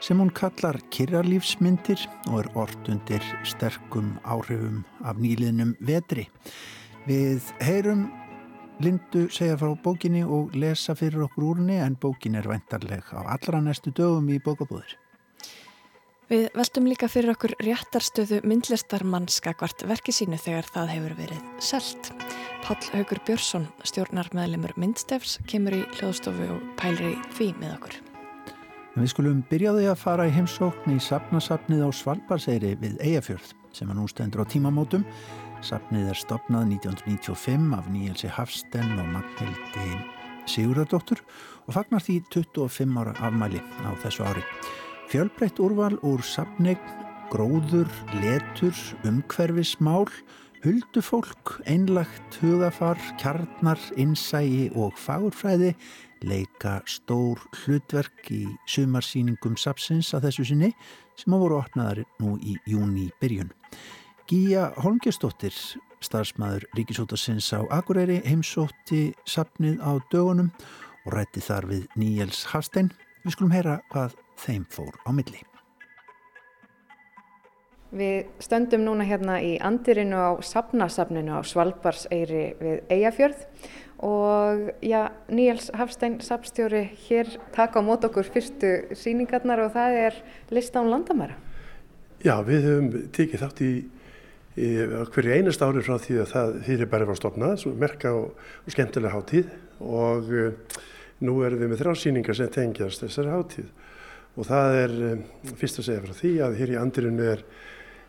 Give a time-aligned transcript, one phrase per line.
[0.00, 6.26] sem hún kallar Kyrralífsmyndir og er orð undir sterkum áhrifum af nýliðnum vetri.
[7.08, 8.08] Við heyrum
[8.80, 13.60] Lindu segja frá bókinni og lesa fyrir okkur úrni en bókin er vendarleg á allra
[13.60, 14.96] næstu dögum í bókabúður.
[16.30, 22.12] Við veltum líka fyrir okkur réttarstöðu myndlistarmannskakvart verki sínu þegar það hefur verið selt.
[22.64, 28.04] Pál Haugur Björnsson, stjórnar meðlemur myndstefs, kemur í hljóðstofu og pælir í því með okkur.
[28.90, 33.90] En við skulum byrjaði að fara í heimsókn í sapnasapnið á Svalbarseyri við Eyjafjörð sem
[33.90, 35.04] er nú stendur á tímamótum.
[35.62, 40.00] Sapnið er stopnað 1995 af Níelsi Hafsten og Magnhildi
[40.50, 41.22] Sigurðardóttur
[41.68, 44.42] og fagnar því 25 ára afmæli á þessu ári.
[45.10, 46.82] Fjölbreytt úrval úr sapnegn,
[47.30, 48.74] gróður, letur,
[49.06, 50.08] umhverfismál,
[50.64, 55.76] huldufólk, einlagt hugafar, kjarnar, innsægi og fagurfræði
[56.26, 60.70] leika stór hlutverk í sumarsýningum sapsins að þessu sinni
[61.18, 63.52] sem á voru opnaðar nú í júni byrjun.
[64.30, 65.54] Gíja Holmgjastóttir,
[66.04, 70.52] starfsmæður Ríkisótasins á Akureyri, heimsótti sapnið á dögunum
[71.04, 72.92] og rætti þar við Níels Hafstein.
[73.24, 75.42] Við skulum heyra hvað þeim fór á milli.
[77.90, 83.40] Við stöndum núna hérna í andirinu á sapnasapninu á Svalbarseyri við Eyjafjörð
[84.00, 90.20] og já, Níels Hafstein sapstjóri hér taka á mót okkur fyrstu síningarnar og það er
[90.50, 91.36] lista án landamæra.
[92.24, 93.72] Já, við höfum tekið þátt í,
[94.56, 98.32] hverju einast ári frá því að það fyrir bara var stopnað, svo merka og,
[98.64, 99.52] og skemmtilega hátíð.
[99.80, 100.80] Og uh,
[101.24, 103.70] nú erum við með þrjá síningar sem tengjast þessari hátíð.
[104.36, 105.24] Og það er um,
[105.60, 107.48] fyrst að segja frá því að hér í andirinu er,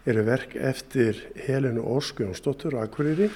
[0.07, 3.27] eru verk eftir Helenu Óskjónsdóttur og Akureyri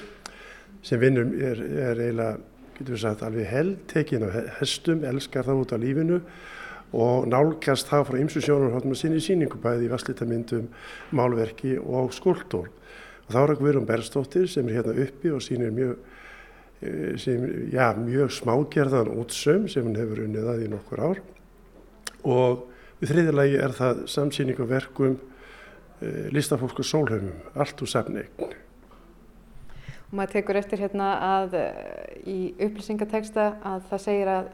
[0.86, 2.36] sem vinnum er, er eiginlega,
[2.76, 4.28] getur við sagt, alveg held tekin á
[4.60, 6.20] hestum, elskar það út á lífinu
[6.96, 10.68] og nálgast það frá ymsu sjónarhóttum að sinni í síningu bæði í vasslítamyndum,
[11.16, 12.70] málverki og skuldur.
[13.26, 15.96] Og þá er að Guðrún Berstóttir sem er hérna uppi og sínir mjög,
[16.80, 17.42] eh, sem,
[17.72, 21.22] já, mjög smágerðan útsaum sem hann hefur unnið að í nokkur ár
[22.22, 22.64] og
[22.96, 25.16] Við þriðilagi er það samsýning og verkum
[26.00, 28.54] e, listafólku sólhaumum, allt úr safneign.
[30.06, 31.66] Og maður tekur eftir hérna að e,
[32.30, 34.48] í upplýsingateksta að það segir að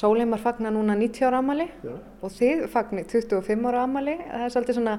[0.00, 1.94] sólheimar fagnar núna 90 ára ammali Já.
[2.22, 4.16] og þið fagnir 25 ára ammali.
[4.24, 4.98] Það er svolítið svona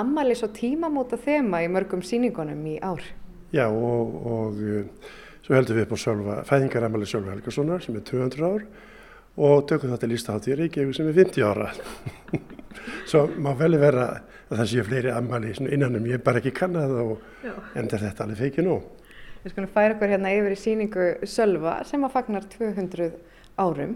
[0.00, 3.04] ammali svo tímamóta þema í mörgum síningunum í ár.
[3.52, 4.84] Já og, og e,
[5.44, 8.68] svo heldur við upp á fæðingarammali Sölva Helgarssonar sem er 200 ár
[9.38, 11.68] og tökum þetta lístahátt í Reykjavík sem er 50 ára.
[13.10, 14.08] Svo má vel vera
[14.48, 17.20] að það sé fleiri ammali innanum, ég er bara ekki kannad og
[17.78, 18.78] endur þetta alveg feikið nú.
[19.42, 23.10] Við skulum færa okkur hérna yfir í síningu Sölva sem að fagnar 200
[23.58, 23.94] árum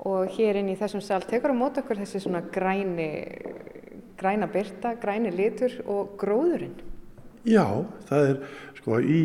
[0.00, 3.10] og hér inn í þessum sal tekur á mót okkur þessi svona græni,
[4.20, 6.78] græna byrta, græni litur og gróðurinn.
[7.44, 7.64] Já,
[8.08, 8.40] það er
[8.80, 9.20] sko í,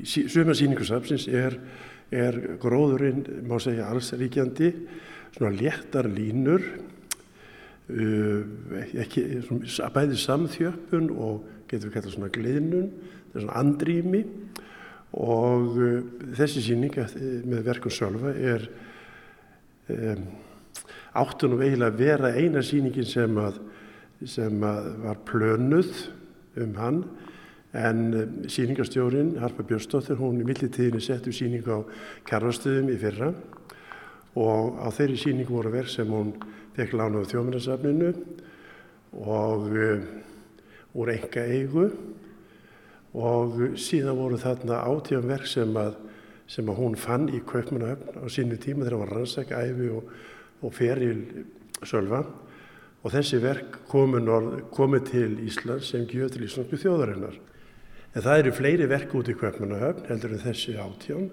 [0.00, 1.56] í suma síningursafsins er
[2.10, 4.72] er gróðurinn, má segja, alls ríkjandi,
[5.36, 6.64] svona léttar línur,
[7.94, 8.40] uh,
[9.04, 12.90] ekki, svona, bæði samþjöppun og getur við kallað svona gliðnun,
[13.34, 14.22] svona andrými
[15.20, 15.96] og uh,
[16.38, 16.94] þessi síning
[17.50, 18.68] með verkum sjálfa er
[19.90, 20.28] um,
[21.20, 23.58] áttunum eiginlega að vera eina síningin sem að,
[24.24, 25.92] sem að var plönuð
[26.60, 27.02] um hann
[27.72, 31.80] En eh, síningarstjórin Harpa Björnsdóttir, hún í millitíðinni settu síningu á
[32.26, 33.30] kærvastöðum í fyrra
[34.34, 36.32] og á þeirri síningu voru verð sem hún
[36.74, 38.10] fekk lána á þjóminnarsafninu
[39.22, 39.70] og
[40.98, 41.86] úr enga eigu
[43.14, 45.96] og síðan voru þarna átíðan verk sem að,
[46.50, 50.12] sem að hún fann í Kaupmannahöfn á sínu tíma þegar hún var rannsæk, æfi og,
[50.62, 51.22] og feril
[51.82, 52.24] sölva
[53.00, 57.38] og þessi verk komu til Íslands sem gjöð til Íslandsku þjóðarinnar.
[58.10, 61.30] En það eru fleiri verk út í Kvöpmannahöfn heldur en þessi átján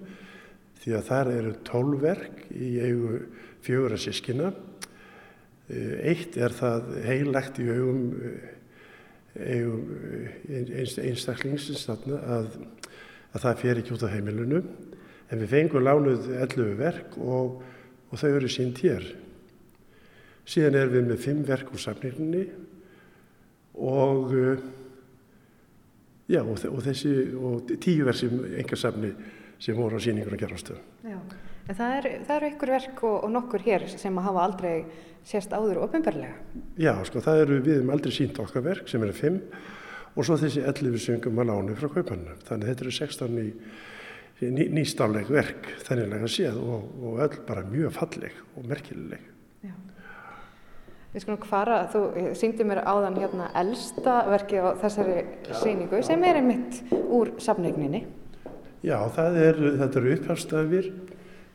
[0.78, 3.18] því að þar eru tólverk í eigu
[3.66, 4.52] fjögur að sískina.
[5.68, 8.04] Eh, eitt er það heilagt í augum,
[9.36, 9.68] eh,
[10.48, 10.72] eh,
[11.08, 12.06] einstaklingsins að,
[13.32, 14.62] að það fer ekki út á heimilinu.
[15.28, 17.60] En við fengum lánuð 11 verk og,
[18.08, 19.04] og þau eru sínt hér.
[20.48, 22.46] Síðan erum við með 5 verk úr samnirni
[23.78, 24.32] og
[26.28, 27.10] Já, og, og þessi,
[27.40, 29.14] og tíu verð sem engarsafni
[29.58, 30.82] sem voru á síningur að gera ástöðum.
[31.08, 31.16] Já,
[31.68, 34.74] en það eru er ykkur verk og, og nokkur hér sem hafa aldrei
[35.28, 36.38] sérst áður ofinbarlega.
[36.80, 39.40] Já, sko, það eru við um aldrei sínt okkar verk sem eru fimm
[40.14, 42.38] og svo þessi 11 söngum að lánu frá kaupannu.
[42.48, 43.48] Þannig þetta eru 16 í,
[44.40, 49.34] í ný, nýstáleg verk þennilega séð og, og öll bara mjög falleg og merkileg.
[51.08, 52.00] Við skulum hvara, þú
[52.36, 55.22] syngdi mér áðan hérna elsta verki á þessari
[55.56, 58.02] síningu sem er einmitt úr safnegninni.
[58.84, 60.90] Já, það er, þetta eru upphafstafir.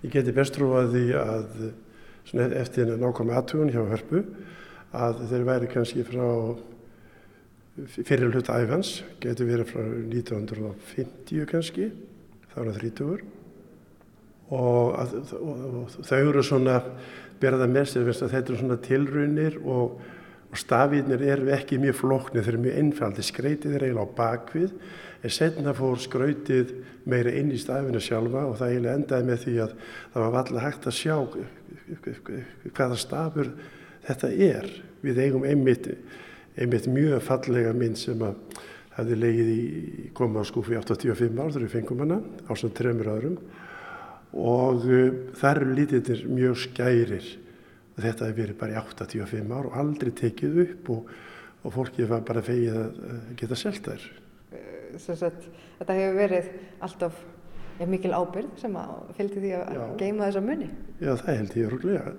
[0.04, 4.24] Ég geti best trúið því að eftir nákvæmlega aðtugun hjá hörpu
[4.94, 6.26] að þeir væri kannski frá
[7.96, 11.88] fyrir hlut æfans, getur verið frá 1950 kannski,
[12.52, 13.24] þá er það 30
[14.54, 16.76] og, að, og, og þau eru svona
[17.42, 19.98] berða mest þetta eru svona tilrunir og,
[20.52, 24.78] og stafirnir eru ekki mjög flóknir, þeir eru mjög einfaldi, skreitið er eiginlega á bakvið
[25.24, 26.74] en setna fór skrautið
[27.10, 29.76] meira inn í stafinu sjálfa og það eiginlega endaði með því að
[30.14, 31.16] það var alltaf hægt að sjá
[32.74, 33.52] hvaða stafur
[34.08, 34.70] þetta er.
[35.04, 35.90] Við eigum einmitt,
[36.56, 38.62] einmitt mjög fallega mynd sem að
[38.98, 43.12] hefði legið í koma á skúfi 85 ár þegar við fengum hana á svona tremur
[43.16, 43.38] öðrum.
[44.34, 45.06] Og uh,
[45.40, 47.30] þar eru lítiðir mjög skærir.
[47.94, 51.16] Þetta hefur verið bara í 85 ár og aldrei tekið upp og,
[51.64, 53.02] og fólkið var bara fegið að
[53.40, 54.08] geta selgt þær.
[54.08, 54.23] eh,
[55.00, 55.48] sagt,
[55.80, 56.52] Þetta hefur verið
[56.86, 57.24] alltaf
[57.80, 58.78] ja, mikil ábyrð sem
[59.18, 59.84] fylgdi því að Já.
[60.02, 60.70] geima þessa munni
[61.02, 62.14] Já það held ég rúglega.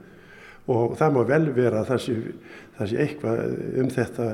[0.74, 2.04] Og það má vel vera að það
[2.90, 3.42] sé, eitthvað
[3.82, 4.28] um þetta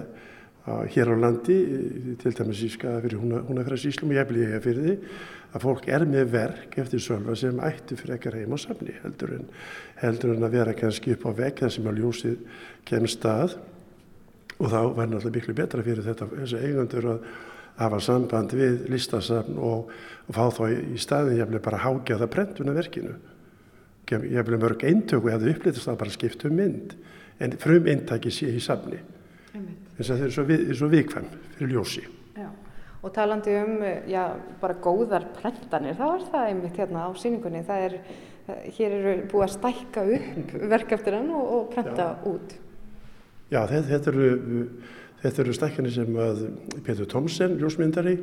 [0.93, 1.57] hér á landi,
[2.21, 4.97] til dæmis í skaða fyrir húnafæraðsíslum og ég blíði ég fyrir því
[5.51, 9.33] að fólk er með verk eftir sölva sem ætti fyrir ekkar heim á samni heldur
[9.39, 9.49] en,
[10.03, 12.37] heldur en að vera kannski upp á vegg þar sem að ljósið
[12.87, 13.57] kemur stað
[14.61, 17.25] og þá verður náttúrulega miklu betra fyrir þetta þessi eigandur að
[17.81, 19.91] hafa samband við listasafn og,
[20.29, 23.17] og fá þá í staðin blei bara hágja það brentuna verkinu
[24.11, 26.97] blei mörg eintöku hefði upplýtast að bara skipta um mynd
[27.41, 28.99] en frum eintaki sé í safni
[29.99, 32.09] þess að það er svo, við, svo vikvæm fyrir ljósi
[33.01, 33.79] Og talandi um,
[34.09, 34.25] já,
[34.61, 37.63] bara góðar prentanir, þá er það einmitt hérna á síningunni.
[37.65, 37.95] Það er,
[38.77, 42.19] hér eru búið að stækka upp verkeftir og, og prenta já.
[42.29, 42.53] út.
[43.51, 44.27] Já, þetta, þetta eru,
[45.23, 46.47] þetta eru stækkanir sem að
[46.87, 48.17] Petur Thomsen, ljósmyndari,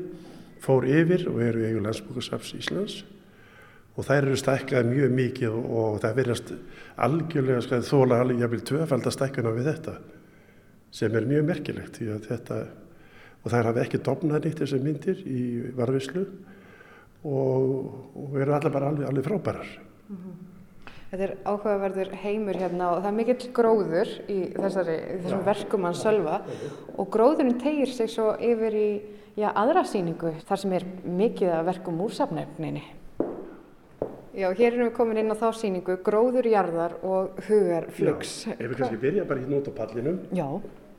[0.63, 3.03] fór yfir og eru í eigu landsbúkarsafs Íslands.
[3.97, 6.51] Og þær eru stækkað mjög mikið og, það verðast
[7.01, 9.95] algjörlega skæð þóla alveg jafnvel tvöfald að stækkana við þetta
[10.97, 11.97] sem er mjög merkilegt
[12.27, 12.59] þetta
[13.44, 15.41] og þær hafa ekki dofnað nýtt þessar myndir í
[15.77, 16.23] varðvislu
[17.25, 17.73] og,
[18.21, 19.73] og eru allar bara alveg, alveg frábærar.
[20.07, 20.56] Mm -hmm.
[21.07, 25.95] Þetta er áhugaverður heimur hérna og það er mikill gróður í þessari, þessum verkum hann
[25.95, 26.42] sölva
[27.00, 28.89] og gróðurinn tegir sig svo yfir í
[29.39, 32.83] já, aðra síningu þar sem er mikið að verkum úr safnefninni.
[34.38, 38.36] Já, hér erum við komin inn á þá síningu, gróðurjarðar og hugarflugs.
[38.45, 40.19] Já, ef við kannski byrja bara hérna út á pallinum.
[40.36, 40.48] Já,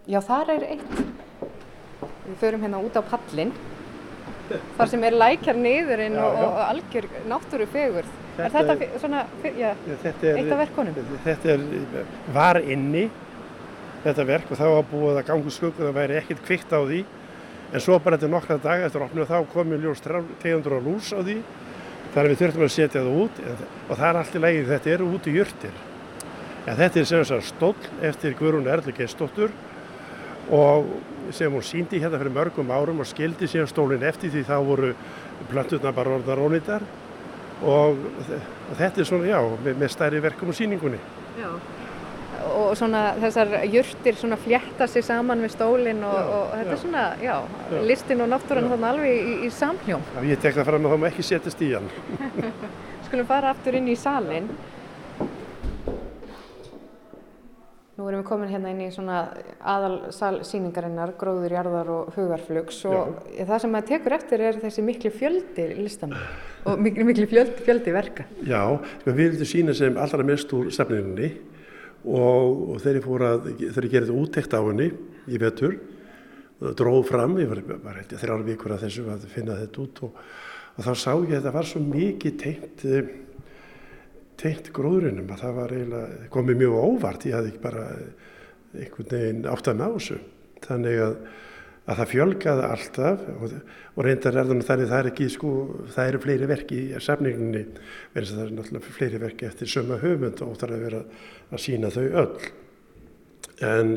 [0.09, 1.03] já, þar er eitt
[2.29, 3.53] Við förum hérna út á pallin
[4.79, 8.11] þar sem er lækjar niðurinn já, og, og algjör náttúru fegur.
[8.39, 9.73] Er þetta svona, já,
[10.05, 10.99] þetta er, eitt af verkonum?
[11.25, 11.65] Þetta er,
[12.37, 13.09] var inni
[14.05, 16.81] þetta verk og þá var búið að gangu skugg og það væri ekkert kvikt á
[16.81, 17.01] því
[17.69, 21.21] en svo bara þetta nokkra dag eftir opnum þá komið ljós tegundur á lús á
[21.21, 21.39] því
[22.15, 25.09] þar við þurftum að setja það út og það er allt í lægið, þetta eru
[25.13, 25.75] út í jörtir.
[26.69, 29.53] Ja, þetta er sem að stóll eftir Guðrún Erli Geistóttur
[30.51, 30.87] og
[31.35, 34.95] sem hún síndi hérna fyrir mörgum árum og skildi síðan stólinn eftir því þá voru
[35.51, 36.87] plönturna bara orðar ónýttar
[37.63, 37.99] og,
[38.79, 41.01] þetta er svona, já, með, með stærri verkum og síningunni.
[41.39, 41.51] Já,
[42.49, 46.77] og svona þessar jörtir svona fljetta sig saman með stólinn og, og þetta já.
[46.77, 47.35] er svona, já,
[47.73, 47.83] já.
[47.91, 50.09] listin og náttúrann þannig alveg í, í samhjóm.
[50.17, 51.93] Já, ég tek það fram að það má ekki setjast í hann.
[53.09, 54.51] Skulum fara aftur inn í salin.
[57.99, 59.25] Nú erum við komin hérna inn í svona
[59.59, 60.13] aðal
[60.47, 63.41] síningarinnar, gróður, jarðar og hugarflugs og Já.
[63.49, 66.29] það sem maður tekur eftir er þessi miklu fjöldi listamann
[66.63, 68.29] og miklu, miklu fjöldi, fjöldi verka.
[68.47, 68.61] Já,
[69.01, 71.33] sko, við vildum sína sem allra mest úr sefningunni
[72.05, 74.93] og, og þegar ég fór að, þegar ég gerði úttekt á henni
[75.27, 75.75] í vetur,
[76.79, 80.23] dróð fram, ég var, var þrjár vikur að þessu að finna þetta út og,
[80.77, 83.11] og þá sá ég að þetta var svo mikið tengt eh,
[84.39, 87.87] tengt gróðurinnum að það var eiginlega komið mjög óvart, ég hafði ekki bara
[88.79, 90.19] einhvern veginn átt að ná þessu.
[90.65, 91.17] Þannig að,
[91.89, 93.57] að það fjölgaði alltaf og,
[93.95, 95.53] og reyndar er þannig að það er ekki sko,
[95.95, 97.65] það eru fleiri verki í safningunni
[98.15, 101.03] verðist að það eru náttúrulega fleiri verki eftir söma höfund og er að vera
[101.51, 102.49] að sína þau öll.
[103.69, 103.95] En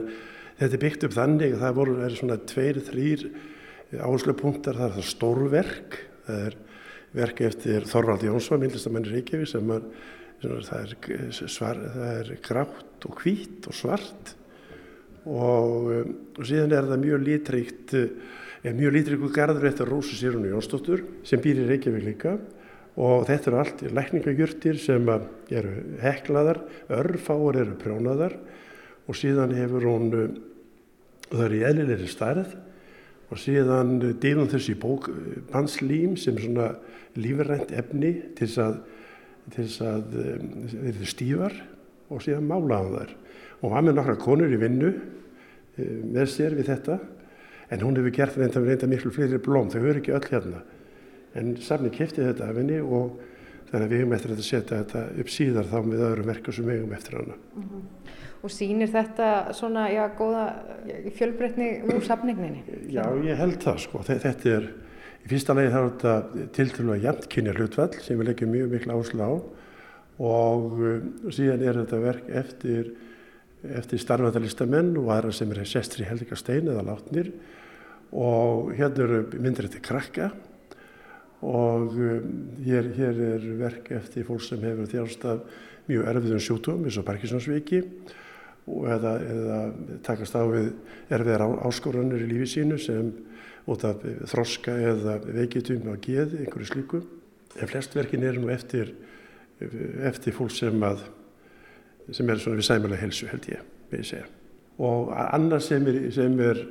[0.57, 3.27] þetta er byggt upp þannig að það voru svona tveir, þrýr
[3.99, 6.59] áherslu punktar, það er það stórverk, það er
[7.11, 9.83] verk eftir Þorvald Jónsson, myndlistamann í Reykjavík sem er,
[10.41, 14.35] það er, svar, það er grátt og hvít og svart.
[15.21, 17.93] Og, um, og síðan er það mjög lítríkt,
[18.65, 22.39] er mjög lítríku garður eftir Rósu Sýrunu Jónsdóttur sem býr í Reykjavík líka.
[23.01, 26.59] Og þetta eru allt lækningagjurtir sem eru heklaðar,
[26.91, 28.35] örfáur eru prjónaðar.
[29.07, 30.11] Og síðan hefur hún,
[31.29, 32.57] það er í eðlilegri starð
[33.31, 35.07] og síðan dýrum þessi bók
[35.51, 36.67] bannslím sem er svona
[37.15, 38.81] lífrænt efni til þess að,
[39.49, 40.19] til þess að
[40.71, 41.57] þeir eru stífar
[42.11, 43.15] og síðan málaðan þar
[43.61, 44.91] og hann með nokkra konur í vinnu
[46.11, 46.99] með sér við þetta
[47.71, 50.63] en hún hefur gert reynda, reynda miklu fleiri blóm, þau höfur ekki öll hérna
[51.39, 53.19] en safni kæfti þetta af henni og
[53.71, 56.67] þannig að við hefum eftir að setja þetta upp síðar þá með öðrum verku sem
[56.67, 57.37] við hefum eftir hana.
[57.55, 57.83] Mm -hmm.
[58.41, 60.45] Og sýnir þetta svona, já, góða
[61.15, 62.63] fjölbreytni úr safningninni?
[62.89, 64.01] Já, ég held það sko.
[64.03, 64.67] Þetta er,
[65.21, 68.75] í fyrsta legi þá er þetta tiltölu að jæmt kynja hlutvall sem við leggjum mjög
[68.75, 69.31] miklu áslu á
[70.21, 72.91] og um, síðan er þetta verk eftir,
[73.79, 77.31] eftir starfandalistamenn og aðra sem er sestri helgastein eða látnir
[78.11, 80.31] og hérna eru myndir eftir krakka
[81.41, 82.31] og um,
[82.65, 85.45] hér, hér er verk eftir fólk sem hefur þjálfst af
[85.89, 87.81] mjög erfiðum sjútum eins og Parkinsonsviki
[88.67, 89.59] eða, eða
[90.05, 90.71] takast á við
[91.13, 93.09] erfiðar áskoranir í lífi sínu sem
[93.69, 97.01] út af þroska eða veikitum á geð, einhverju slíku.
[97.59, 98.93] En flest verkin er nú eftir,
[100.07, 101.03] eftir fólk sem, að,
[102.09, 104.29] sem er svona við sæmulega helsu held ég, með ég segja.
[104.81, 106.61] Og annars sem er, sem er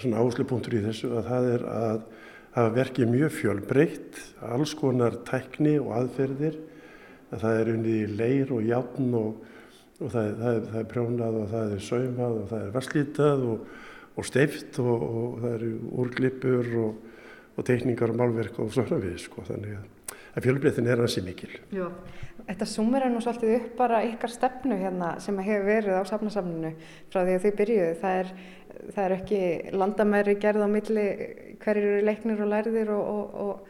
[0.00, 2.06] svona áherslupunktur í þessu að það er að
[2.54, 6.60] Það verkið mjög fjölbreytt, alls konar tækni og aðferðir.
[7.32, 9.40] Það er unnið í leir og játn og,
[9.98, 13.64] og það, það, það er prjónað og það er saumað og það er vasslítað og,
[14.14, 15.72] og steift og, og það eru
[16.04, 19.18] úrglipur og teikningar og málverk og svona við.
[19.24, 19.44] Sko.
[19.46, 19.78] Þannig
[20.34, 21.52] að fjölbreyttin er hansi mikil.
[21.74, 21.86] Já.
[22.44, 26.74] Þetta sumir er nú svolítið upp bara ykkar stefnu hérna sem hefur verið á safnasamninu
[27.12, 27.94] frá því að þau byrjuðu.
[28.02, 28.32] Það er
[28.92, 29.40] það er ekki
[29.74, 31.06] landamæri gerð á milli
[31.62, 33.68] hverjir eru leiknir og lærðir og, og,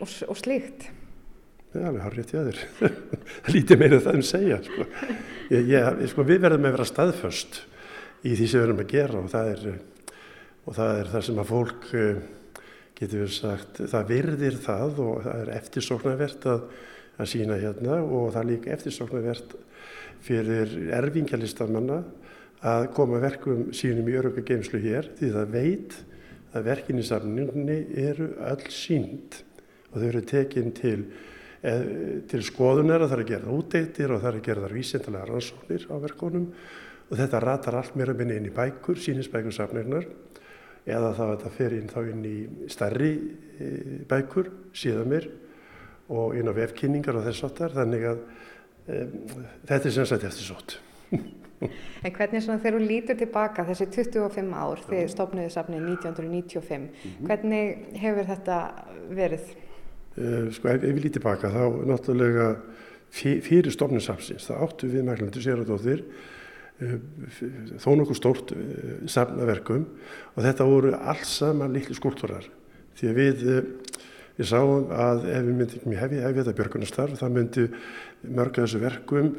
[0.00, 0.88] og, og slíkt.
[1.72, 2.60] Það er alveg harrið til aður.
[3.54, 4.60] Lítið meira það um segja.
[4.64, 4.86] Sko.
[5.52, 7.60] Ég, ég, sko, við verðum að vera staðföst
[8.24, 9.64] í því sem við verðum að gera og það er,
[10.66, 12.20] það, er það sem að fólk eh,
[12.98, 16.64] getur við sagt, það virðir það og það er eftirsóknarvert að,
[17.18, 19.54] að sína hérna og það er líka eftirsóknarvert
[20.26, 22.02] fyrir erfingjalistamanna
[22.66, 25.98] að koma verkum sínum í öröka geimslu hér því það veit
[26.56, 29.38] að verkin í samningunni eru öll sínd
[29.92, 30.98] og þau eru tekinn til,
[31.62, 31.86] eh,
[32.26, 35.30] til skoðunar að það er að gera útdeittir og það er að gera þar vísindalega
[35.30, 36.46] rannsóknir á verkonum
[37.08, 40.06] og þetta ratar allt meira minni inn í bækur, sínisbækur samnirnar
[40.88, 42.36] eða þá að þetta fer inn þá inn í
[42.72, 43.12] starri
[43.58, 43.70] e,
[44.08, 45.28] bækur síðan mér
[46.08, 48.22] og inn á vefkynningar og þess aftar þannig að
[48.88, 49.02] e,
[49.68, 50.78] þetta er sem sagt eftir sótt.
[51.58, 56.84] En hvernig svona þegar þú lítur tilbaka þessi 25 ár þegar þið stopnuðu safnið 1995,
[56.84, 57.24] mm -hmm.
[57.26, 58.58] hvernig hefur þetta
[59.10, 59.48] verið?
[60.14, 62.46] Uh, sko ef, ef við lítum tilbaka þá náttúrulega
[63.10, 66.37] fyrir stopninsafsins það áttu við Mæklandur Séradóttir uh,
[66.78, 69.86] þó nokkuð stórt uh, safnaverkum.
[70.36, 72.46] Og þetta voru alls saman litlu skúltúrar
[72.98, 73.46] því að við
[74.38, 77.62] Við sáum að ef við myndum hefði hefði þetta björgunastarf það myndi
[78.38, 79.30] mörg að þessu verkum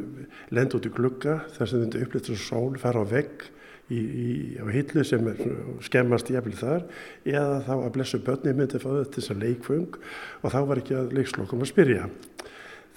[0.52, 3.46] lenda út í glugga þar sem myndi upplýtt þessu sól, fara á vegg
[3.88, 4.28] í, í,
[4.60, 5.40] á hillu sem er
[5.88, 6.84] skemmast jafnvel þar
[7.24, 9.96] eða þá að blessu börni myndi fá þetta þessar leikfung
[10.44, 12.10] og þá var ekki að leikslokum að spyrja.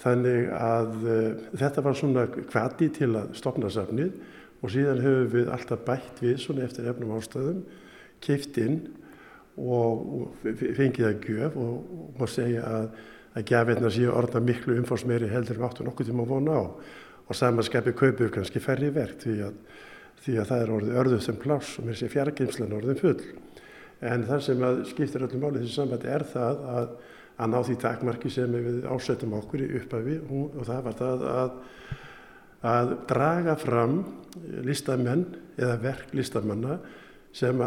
[0.03, 4.17] Þannig að uh, þetta var svona kvati til að stopna safnið
[4.63, 7.63] og síðan höfum við alltaf bætt við svona eftir efnum ástæðum,
[8.23, 8.77] keift inn
[9.59, 12.85] og fengið að gjöf og, og má segja að,
[13.37, 16.63] að gafirna séu orða miklu umfórsmeiri heldur við áttu nokkuð tíma að vona á
[17.23, 19.35] og samanskapi kaupið kannski færri verk því
[20.23, 23.17] því að það er orðið örðuð sem pláss og mér sé fjargeimslan orðin full.
[24.03, 26.93] En það sem skiptir öllum málið þessi sambandi er það að,
[27.37, 31.55] að ná því takmarki sem við ásötum okkur í upphafi og það var það að
[32.63, 33.97] að draga fram
[34.63, 35.25] listamenn
[35.59, 36.77] eða verk listamanna
[37.35, 37.59] sem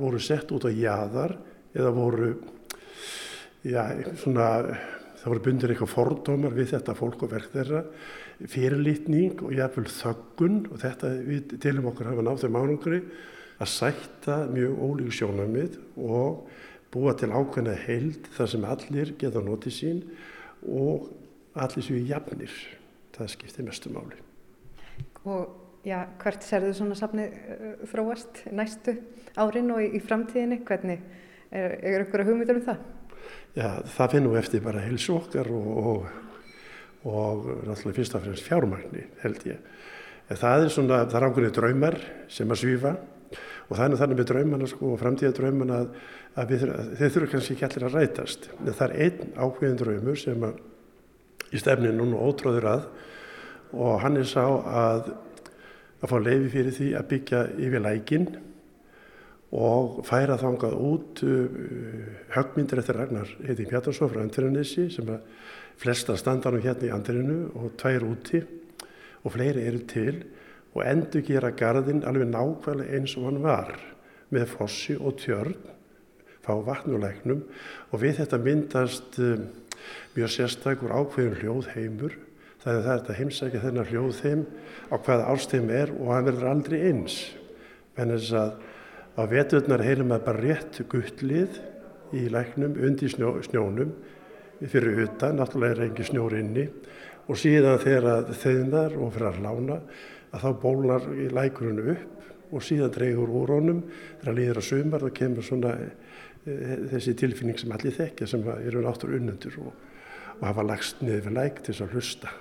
[0.00, 1.36] voru sett út á jæðar
[1.72, 2.32] eða voru,
[3.64, 3.80] já,
[4.20, 4.48] svona,
[5.22, 7.84] það voru bundir eitthvað fordómar við þetta fólk og verk þeirra,
[8.52, 13.00] fyrirlitning og jáfnveil þöggun og þetta við tilum okkur hafa nátt þeim ánungri
[13.62, 16.44] að sætta mjög ólíku sjónamið og
[16.92, 20.04] búa til ákveðna heild þar sem allir geta notið sín
[20.68, 21.10] og
[21.58, 22.52] allir séu jafnir.
[23.16, 24.20] Það skiptir mestu máli.
[25.28, 28.96] Og já, hvert serðu svona safni uh, þróast næstu
[29.36, 30.62] árin og í, í framtíðinni?
[30.68, 31.02] Hvernig,
[31.52, 32.84] Er, er ykkur að hugmyndur um það?
[33.52, 36.06] Já, það finnum við eftir bara helsu okkar og, og,
[37.04, 39.66] og náttúrulega fyrst og fremst fjármagni held ég.
[40.30, 41.98] En það er svona, það er ákveðið draumar
[42.32, 42.92] sem að svífa
[43.72, 45.90] og er þannig með draumana sko og framtíða draumana að,
[46.36, 46.54] að
[46.98, 48.48] þeir þurfa kannski ekki allir að rætast.
[48.60, 50.60] En það er einn ákveðin draumur sem að
[51.52, 52.86] í stefninu núna ótróður að
[53.72, 55.12] og hann er sá að
[56.02, 58.24] að fá leiði fyrir því að byggja yfir lækin
[59.52, 61.60] og færa þangað út uh,
[62.34, 65.28] högmyndir eftir Ragnar heiti Pjartarsson frá Andriðanissi sem að
[65.80, 68.42] flesta standa nú hérna í Andriðinu og tvær úti
[69.22, 70.22] og fleiri eru til
[70.72, 73.72] og endur gera gardinn alveg nákvæmlega eins og hann var
[74.32, 75.56] með fossi og tjörn
[76.42, 77.44] fá vatnulegnum
[77.90, 79.48] og við þetta myndast um,
[80.16, 82.16] mjög sérstakur ákveðin hljóð heimur
[82.62, 84.42] það er þetta heimsækja þennar hljóð þeim
[84.92, 87.16] á hvaða árstegum er og hann verður aldrei eins.
[87.98, 88.52] En þess að
[89.18, 91.58] á veturnar heyrum við bara rétt guttlið
[92.16, 93.92] í læknum undir snjó, snjónum
[94.62, 96.68] fyrir utan, náttúrulega er engi snjór inni
[97.32, 99.78] og síðan þegar þeirnar og fyrir að lána
[100.32, 103.82] að þá bólar í lækurinn upp og síðan dreygur úr honum
[104.20, 105.88] þegar líður að sumar og kemur svona e,
[106.92, 109.74] þessi tilfinning sem allir þekkja sem eru náttúrulega unnendur og,
[110.38, 112.34] og hafa lagst niður við læk til þess að hlusta.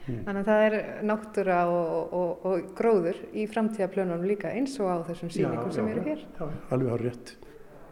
[0.00, 0.20] Mm.
[0.26, 4.96] Þannig að það er náttúra og, og, og gróður í framtíðaplönunum líka eins og á
[5.08, 6.24] þessum síningum sem eru hér.
[6.36, 6.44] Já,
[6.74, 7.34] alveg á rétt.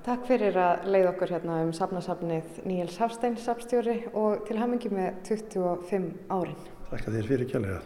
[0.08, 5.18] Takk fyrir að leið okkur hérna um safnasafnið Níels Hafstein, safstjóri og til hamingi með
[5.28, 6.62] 25 árin.
[6.88, 7.80] Takk að þér fyrir kjærlega.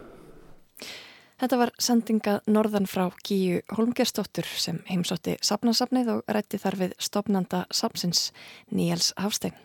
[1.43, 7.65] Þetta var sendinga norðan frá Gíu Holmgerstóttur sem heimsótti safnasafnið og rætti þar við stopnanda
[7.75, 8.29] safnsins
[8.71, 9.59] Níels Hafstein.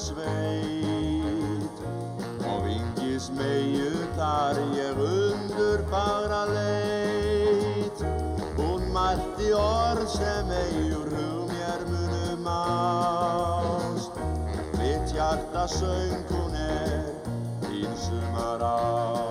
[0.00, 1.76] Sveit.
[2.48, 8.04] Og vingis meiu þar ég undur fagra leit.
[8.58, 14.22] Hún mælti orð sem eigur hug mér munum ást
[14.78, 17.12] mitt hjarta söng hún er
[17.66, 19.29] þín sumar ást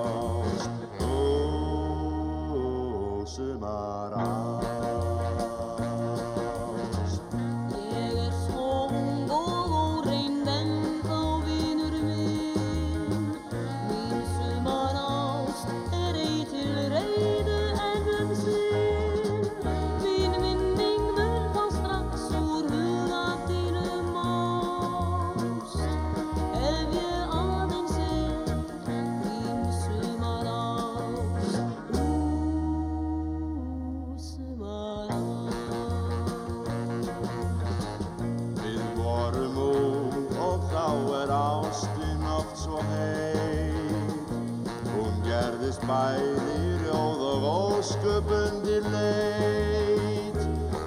[46.93, 50.39] og ósköpundir leit.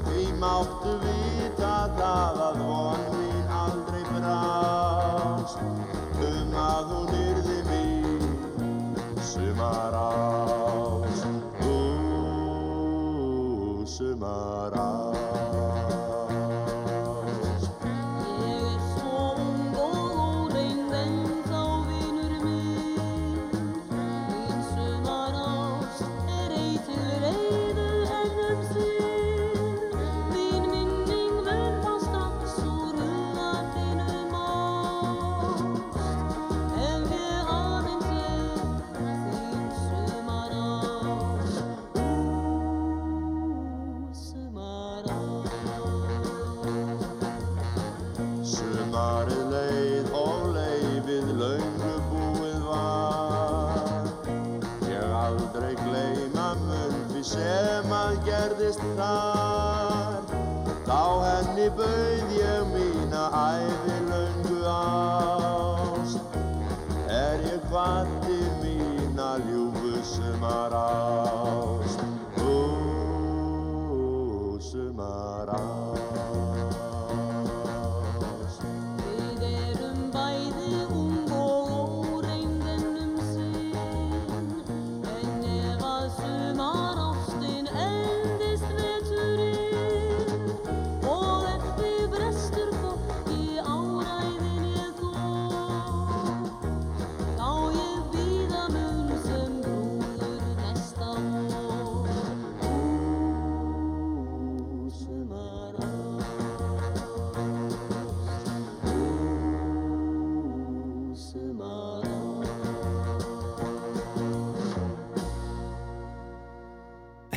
[0.06, 5.58] Því máttu vita það að von mín aldrei brást
[6.22, 8.22] Um að hún yrði mín
[9.32, 11.26] sumar ást.
[11.66, 11.76] Ú,
[13.96, 15.31] sumar ást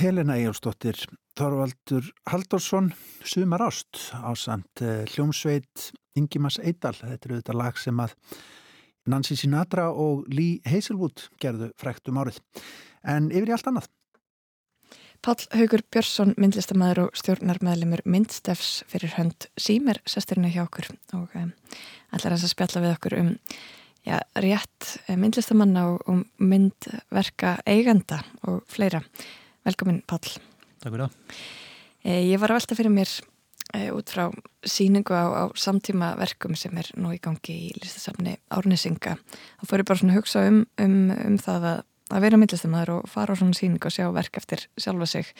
[0.05, 0.99] Helena Ejálsdóttir,
[1.33, 2.91] Þorvaldur Haldorsson,
[3.25, 6.93] Sumar Ást á samt uh, hljómsveit Ingimas Eidal.
[6.93, 8.13] Þetta eru þetta lag sem að
[9.09, 12.37] Nancy Sinatra og Lee Hazelwood gerðu frækt um árið.
[13.01, 13.87] En yfir í allt annað.
[15.25, 21.49] Pál Haugur Björnsson, myndlistamæður og stjórnarmæðlimur myndstefs fyrir hönd símer sesturinu hjá okkur og um,
[22.13, 23.31] allar þess að spjalla við okkur um
[24.05, 29.01] já, rétt eh, myndlistamanna og, og myndverka eiganda og fleira.
[29.65, 30.21] Velkomin Pál.
[30.83, 31.39] Takk fyrir það.
[32.05, 33.15] Eh, ég var að velta fyrir mér
[33.73, 34.29] eh, út frá
[34.61, 39.17] síningu á, á samtíma verkum sem er nú í gangi í listasafni Árnesinga.
[39.59, 42.91] Þá fór ég bara svona að hugsa um, um, um það að að vera myndlistamæður
[42.99, 45.31] og fara á svona síning og sjá verk eftir sjálfa sig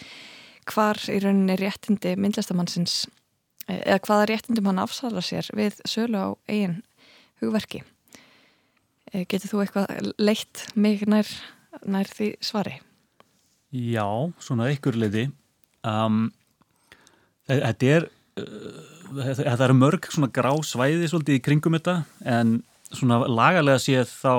[0.71, 3.05] hvar í rauninni réttindi myndlistamannsins
[3.69, 6.79] eða hvaða réttindum hann afsala sér við sölu á eigin
[7.41, 7.83] hugverki
[9.29, 11.29] getur þú eitthvað leitt mig nær,
[11.85, 12.79] nær því svari?
[13.73, 14.08] Já,
[14.39, 15.25] svona ykkur leiti
[15.88, 16.30] um,
[17.49, 18.08] þetta er
[18.39, 18.80] uh,
[19.15, 21.97] þetta eru mörg svona grá svæði svolítið í kringum þetta
[22.38, 22.60] en
[22.91, 24.34] svona lagalega séð þá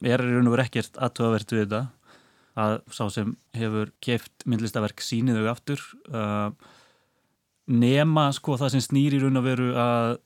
[0.00, 1.82] er í raun og verið ekkert aðtöðavert við þetta
[2.60, 5.84] að sá sem hefur keft myndlistaverk sínið þau aftur.
[6.10, 6.50] Uh,
[7.70, 10.18] nema sko það sem snýr í raun og veru að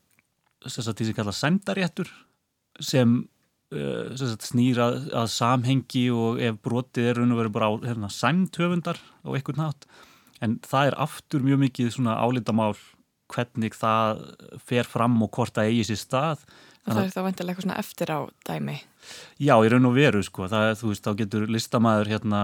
[0.65, 2.13] þess að því sem kalla sæmdaréttur
[2.81, 3.19] sem
[3.75, 7.73] uh, sagt, snýr að, að samhengi og ef brotið er raun og veru bara á
[7.91, 9.89] hérna, sæmtöfundar á einhvern nátt
[10.45, 12.75] en það er aftur mjög mikið svona álítamál
[13.33, 14.23] hvernig það
[14.67, 16.45] fer fram og hvort það eigi sér stað.
[16.85, 18.77] Og það er þá vantilega eitthvað svona eftir á dæmi.
[19.41, 22.43] Já, í raun og veru sko, það þú veist, þá getur listamæður hérna,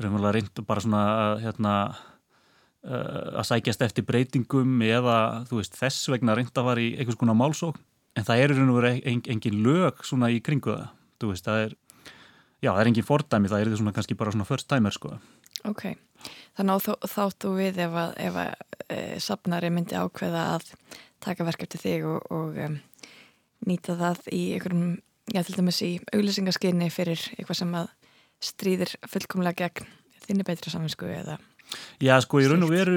[0.00, 1.02] raunverulega reynd bara svona
[1.42, 5.18] hérna uh, að sækjast eftir breytingum eða,
[5.50, 7.80] þú veist, þess vegna reynd að fara í einhvers konar málsók,
[8.16, 11.62] en það er og veru en, engin lög svona í kringu það, þú veist, það
[11.66, 11.74] er,
[12.64, 15.16] já, það er engin fordæmi, það er því svona kannski bara svona first timer sko.
[15.66, 15.84] Ok,
[16.58, 18.54] þannig að þáttu við ef að, ef að
[18.88, 20.70] e, safnari myndi ákveða að
[21.24, 22.78] taka verk eftir þig og, og um,
[23.66, 24.96] nýta það í einhverjum,
[25.32, 27.92] já til dæmis í auglýsingaskinni fyrir eitthvað sem að
[28.46, 29.88] stríðir fullkomlega gegn
[30.26, 31.38] þinni betra saminsku eða
[32.02, 32.96] Já, sko, í raun og veru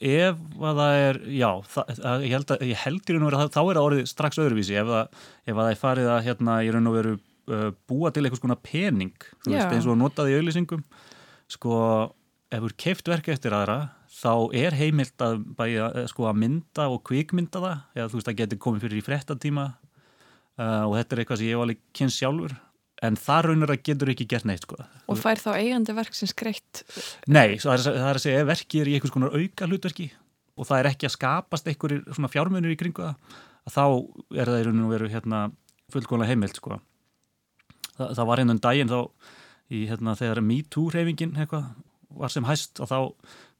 [0.00, 1.90] ef að það er, já það,
[2.24, 4.40] ég, held að, ég held í raun og veru að þá er það orðið strax
[4.42, 7.68] öðruvísi ef, að, ef að það er farið að hérna í raun og veru uh,
[7.90, 10.82] búa til eitthvað svona pening þú veist, eins og notaði í auglýsingum.
[11.50, 11.74] Sko,
[12.50, 13.78] ef þú er keift verka eftir aðra
[14.20, 18.40] þá er heimilt að, bæja, sko, að mynda og kvikmynda það eða þú veist, það
[18.42, 22.20] getur komið fyrir í frettatíma uh, og þetta er eitthvað sem ég hef alveg kynst
[22.20, 22.56] sjálfur
[23.06, 24.78] en það raunir að getur ekki gert neitt sko.
[25.10, 26.82] Og fær þá eigandi verk sem skreitt?
[27.26, 30.08] Nei, það er, það að segja ef verkið er í einhvers konar auka hlutverki
[30.60, 33.84] og það er ekki að skapast einhverjir svona fjármunir í kringu það að þá
[34.40, 35.44] er það í rauninu veru hérna,
[35.92, 36.80] fullkónlega heimilt sko.
[37.96, 39.00] Þa, það var einhvern daginn þá
[39.70, 41.36] í, hérna, þegar MeToo-hreyfingin
[42.20, 42.98] var sem hæst og þá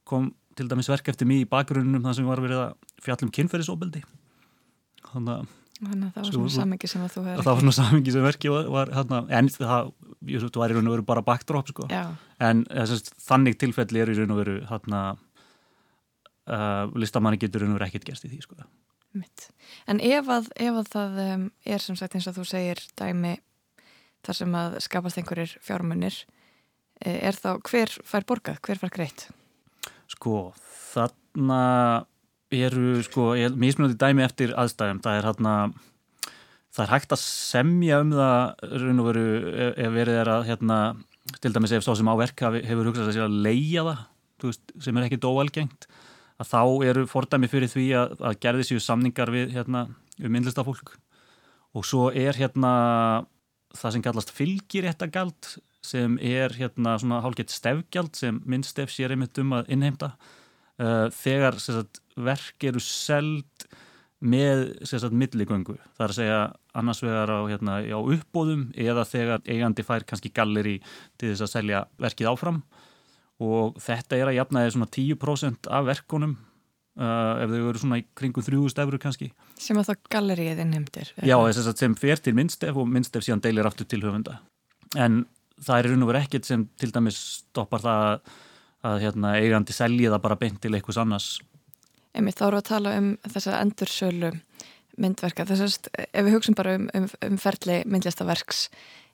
[0.07, 4.01] kom til dæmis verk eftir mig í bakgrunnum þar sem var verið að fjallum kynferðisofbeldi
[5.11, 7.77] þannig að Þannig að það var svona samingi sem að þú hefði Það var svona
[7.77, 9.87] samingi sem verki var hérna, en það,
[10.29, 11.87] ég svo, var í raun og veru bara backdrop sko.
[12.39, 15.01] en þess, þannig tilfelli er í raun og veru hérna
[16.45, 18.59] uh, listamanni getur raun og veru ekkert gerst í því sko.
[19.89, 23.33] En ef að, ef að það um, er sem sagt eins og þú segir dæmi
[24.21, 26.21] þar sem að skapast einhverjir fjármunir
[27.01, 29.25] er þá hver fær borgað, hver fær greitt?
[30.11, 30.51] Sko,
[30.93, 31.61] þarna
[32.51, 35.55] eru sko, mismunandi dæmi eftir aðstæðum, það er hérna
[36.71, 40.45] það er hægt að semja um það raun og veru ef, ef verið er að
[40.51, 40.77] hérna,
[41.43, 44.05] til dæmis ef svo sem á verk hefur hugsað að leia það
[44.47, 45.89] veist, sem er ekkit óalgengt
[46.41, 49.85] að þá eru fordæmi fyrir því að, að gerði sér samningar við hérna,
[50.21, 50.95] um innlistafólk
[51.77, 52.71] og svo er hérna
[53.77, 55.53] það sem kallast fylgiréttagald
[55.85, 60.11] sem er hérna svona hálfgett stefgjald sem minnstef sér einmitt um að innheimta.
[60.81, 63.65] Uh, þegar sagt, verk eru seld
[64.21, 66.41] með sagt, milligöngu það er að segja
[66.77, 70.77] annars vegar á, hérna, á uppbóðum eða þegar eigandi fær kannski galleri
[71.17, 72.61] til þess að selja verkið áfram
[73.41, 76.35] og þetta er að jafnaði svona 10% af verkunum
[77.01, 79.31] uh, ef þau eru svona í kringum 3000 eurur kannski.
[79.57, 81.09] Sem að þá gallerið innheimtir?
[81.17, 84.37] Já, þess að sem fer til minnstef og minnstef síðan deilir aftur til höfunda
[84.99, 85.23] en
[85.61, 88.31] það er raun og verið ekkert sem til dæmis stoppar það að
[88.87, 91.27] að hérna, eigandi selji það bara beint til einhvers annars.
[92.17, 94.31] Emi, þá eru að tala um þessa endursölu
[95.01, 95.45] myndverka.
[95.47, 98.65] Þess að ef við hugsim bara um, um, um ferli myndlistaverks,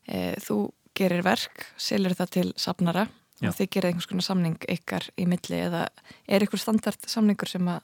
[0.09, 0.59] e, þú
[0.97, 3.05] gerir verk, selur það til safnara
[3.37, 3.51] Já.
[3.51, 5.83] og þið gerir einhvers konar samning ykkar í milli eða
[6.25, 7.83] er ykkur standard samningur sem að...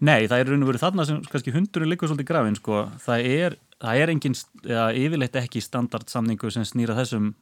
[0.00, 2.78] Nei, það er raun og verið þarna sem kannski hundurinn likur svolítið grafin, sko.
[3.04, 7.34] Það er, það er engin, eða yfirleitt ekki standard samningur sem snýra þessum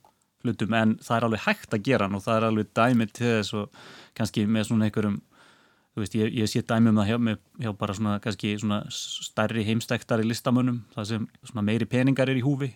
[0.45, 3.31] hlutum en það er alveg hægt að gera hann og það er alveg dæmi til
[3.31, 3.79] þess og
[4.19, 5.21] kannski með svona einhverjum
[6.03, 8.19] veist, ég, ég sé dæmi um það hjá, með, hjá bara svona
[8.59, 12.73] svona stærri heimstæktari listamönnum, það sem svona meiri peningar er í húfi,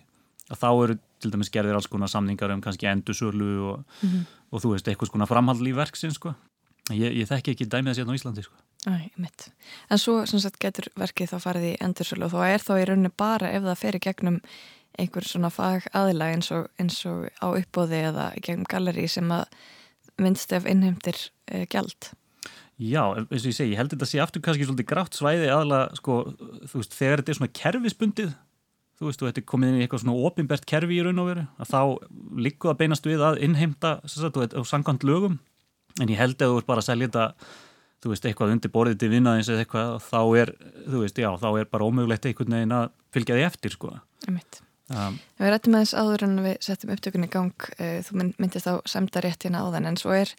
[0.49, 4.25] að þá eru til dæmis gerðir alls konar samningar um kannski endursölu og, mm -hmm.
[4.51, 6.33] og þú veist, eitthvað svona framhald í verksin, sko
[6.93, 8.55] ég, ég þekki ekki dæmið þessi hérna á Íslandi, sko
[8.87, 9.51] Æ, mitt.
[9.91, 12.85] En svo sem sagt getur verkið þá farið í endursölu og þá er þá í
[12.87, 14.37] rauninni bara ef það fer í gegnum
[14.99, 19.51] einhver svona fag aðila eins og, eins og á uppbóði eða gegnum galleri sem að
[20.19, 21.19] myndstef innheimtir
[21.51, 22.11] e, gjald.
[22.79, 25.49] Já, eins og ég segi, ég held þetta að sé aftur kannski svolítið grátt svæði
[25.51, 26.19] aðalega, sko,
[26.63, 28.29] þú veist, þegar þetta er svona kerfisbundið,
[28.95, 31.27] þú veist, og þetta er komið inn í eitthvað svona ofinbært kerfi í raun og
[31.27, 31.81] veru, að þá
[32.45, 35.35] líku að beinast við að innheimta, sagt, og, og sangkvæmt lögum,
[35.99, 37.51] en ég held að þú er bara að selja þetta,
[37.99, 40.55] þú veist, eitthvað undir borðið til vinnaðins eða eitthvað, þá er,
[40.87, 43.95] þú veist, já, þá er bara ómögulegt einhvern veginn að fylgja því eftir, sko.
[44.89, 48.79] Um, við rættum aðeins áður en við settum upptökunni í gang, uh, þú myndist á
[48.89, 50.31] semdaréttina á þenn, en svo er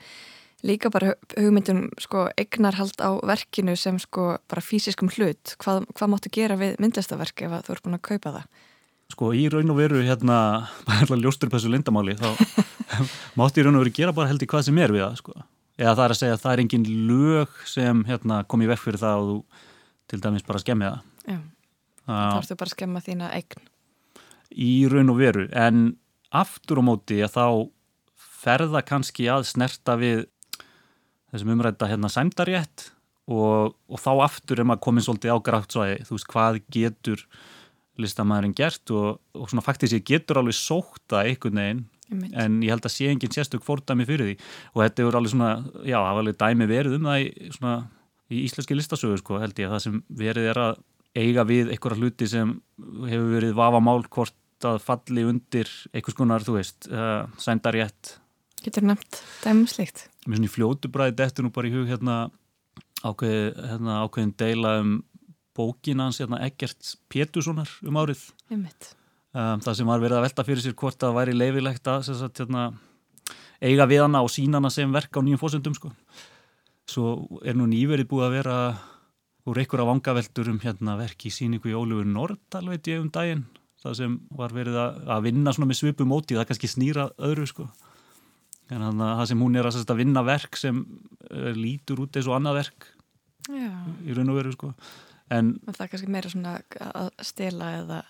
[0.67, 5.55] líka bara hugmyndum sko eignarhald á verkinu sem sko bara fysiskum hlut.
[5.63, 8.67] Hvað, hvað máttu gera við myndlistaverk ef þú ert búin að kaupa það?
[9.11, 10.37] Sko í raun og veru hérna
[10.89, 12.29] bara ljóstur på þessu lindamáli þá
[13.41, 15.37] máttu í raun og veru gera bara held í hvað sem er við það sko.
[15.81, 18.85] Eða það er að segja að það er engin lög sem hérna kom í verk
[18.85, 19.67] fyrir það og þú
[20.11, 21.03] til dæmis bara skemmi það.
[21.31, 21.39] Já,
[22.11, 23.69] þá ertu bara að skemma þína eign.
[24.51, 25.45] Í raun og veru.
[25.55, 25.85] En
[26.35, 27.47] aftur á móti að þá
[28.41, 30.27] ferða kannski að snerta við
[31.33, 32.91] þessum umrætta hérna sæmdarétt
[33.31, 37.25] og, og þá aftur er maður komin svolítið á grátsvæði, þú veist hvað getur
[38.01, 42.87] listamæðurinn gert og, og svona faktist ég getur alveg sóta einhvern veginn en ég held
[42.87, 44.37] að sé enginn sérstök fordæmi fyrir því.
[44.75, 45.51] Og þetta er alveg svona,
[45.87, 47.75] já, það var alveg dæmi verið um það í, svona,
[48.31, 50.81] í íslenski listasögur sko, held ég að það sem verið er að
[51.21, 52.57] eiga við einhverja hluti sem
[53.11, 58.17] hefur verið vafamál hvort að falli undir einhvers konar, þú veist, uh, sændarétt
[58.61, 62.17] Getur nefnt dæmslikt Mér svona í fljótu bræði dettur nú bara í hug hérna,
[63.01, 64.99] ákveð, hérna ákveðin deila um
[65.57, 68.23] bókin hans hérna, Egert Péturssonar um árið.
[68.51, 72.43] Um, það sem var verið að velta fyrir sér hvort það væri leifilegt að sagt,
[72.43, 72.69] hérna,
[73.65, 75.93] eiga við hana og sína hana sem verk á nýjum fósundum sko.
[76.91, 78.57] svo er nú nýverið búið að vera
[79.47, 83.47] úr einhverja vangaveltur um hérna, verk í síningu í Ólífur Nordal veit ég um daginn.
[83.81, 87.69] Það sem var verið að, að vinna með svipu móti það kannski snýra öðru sko
[88.71, 92.17] en þannig að það sem hún er að, að vinna verk sem uh, lítur út
[92.17, 92.91] eins og annað verk
[93.51, 93.71] Já.
[94.07, 94.75] í raun og veru sko
[95.31, 96.55] en það er kannski meira svona
[96.91, 98.01] að stela eða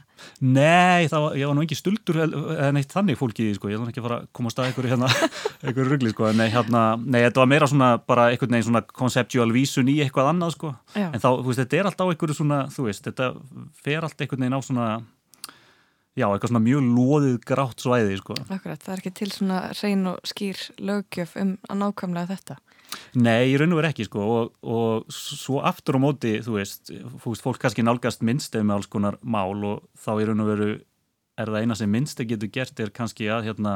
[0.44, 3.88] Nei, það var, ég var nú ekki stuldur eða neitt þannig fólki sko, ég var
[3.92, 5.10] ekki að fara að koma að staða einhverju hérna,
[5.64, 9.48] einhverju ruggli sko, nei, hérna, nei, þetta var meira svona bara einhvern veginn svona konceptual
[9.54, 11.06] vísun í eitthvað annað sko, Já.
[11.08, 13.30] en þá, þú veist, þetta er alltaf á einhverju svona, þú veist, þetta
[13.84, 14.90] fer allt einhvern veginn á svona
[16.18, 18.36] já, eitthvað svona mjög loðið grátt svæði sko.
[18.48, 22.60] Akkurat, það er ekki til svona reyn og skýr lögjöf um að nákvæmlega þetta
[23.14, 26.90] Nei, í raun og veru ekki sko og, og svo aftur á móti þú veist,
[27.22, 30.70] fólk kannski nálgast minnsteg með alls konar mál og þá í raun og veru
[31.40, 33.74] er það eina sem minnsteg getur gert er kannski að hérna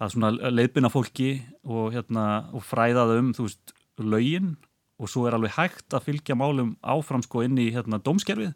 [0.00, 1.30] að svona leiðbina fólki
[1.64, 4.56] og hérna og fræða þau um þú veist lögin
[5.00, 8.52] og svo er alveg hægt að fylgja málum áfram sko inn í hérna dómskerfið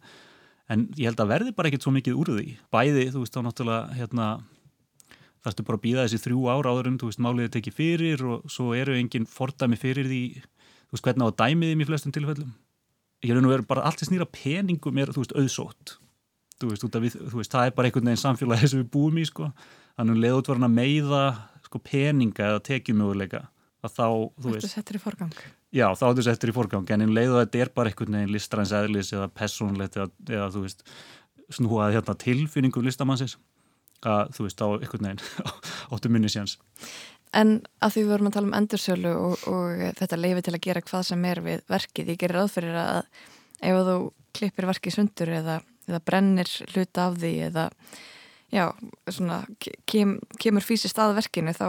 [0.70, 2.46] en ég held að verði bara ekkert svo mikið úr því.
[2.72, 4.28] Bæði, þú veist, þá náttúrulega hérna,
[5.44, 8.50] þarfstu bara að býða þessi þrjú ára áður um, þú veist, máliðið tekið fyrir og
[8.52, 12.14] svo eru enginn fordæmi fyrir því þú veist, hvernig á að dæmið þeim í flestum
[12.16, 12.54] tilfellum.
[13.20, 15.94] Ég er nú verið bara allt sem snýra peningum er, þú veist, auðsótt.
[16.60, 19.26] Þú veist, við, þú veist, það er bara einhvern veginn samfélagi sem við búum í,
[19.28, 19.50] sko.
[20.00, 21.22] Þannig hann að meiða
[21.66, 23.46] sko, peninga eða tekjumöguleika
[23.84, 24.06] að þá,
[24.40, 24.66] þú veist
[25.70, 28.16] Já, þá er þessu eftir í forgang en einn leið og þetta er bara einhvern
[28.18, 30.82] veginn listræns eðlis eða personlegt eða, eða þú veist
[31.54, 33.36] snúað hérna tilfinningum listamannsins
[34.06, 35.22] að þú veist á einhvern veginn
[35.94, 36.56] áttu minni séans.
[37.36, 40.64] En að því við vorum að tala um endursölu og, og þetta leiði til að
[40.66, 43.02] gera hvað sem er við verkið, ég gerir aðferðir að
[43.70, 43.96] ef þú
[44.34, 47.68] klippir verkið sundur eða, eða brennir hluta af því eða
[48.50, 48.64] já,
[49.06, 49.44] svona
[49.86, 51.66] kem, kemur fysiskt að verkinu þá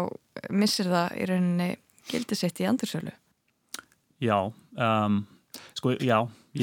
[0.49, 1.73] missir það í rauninni
[2.09, 3.13] gildisett í endursölu.
[4.21, 5.21] Já, um,
[5.77, 6.19] sko, já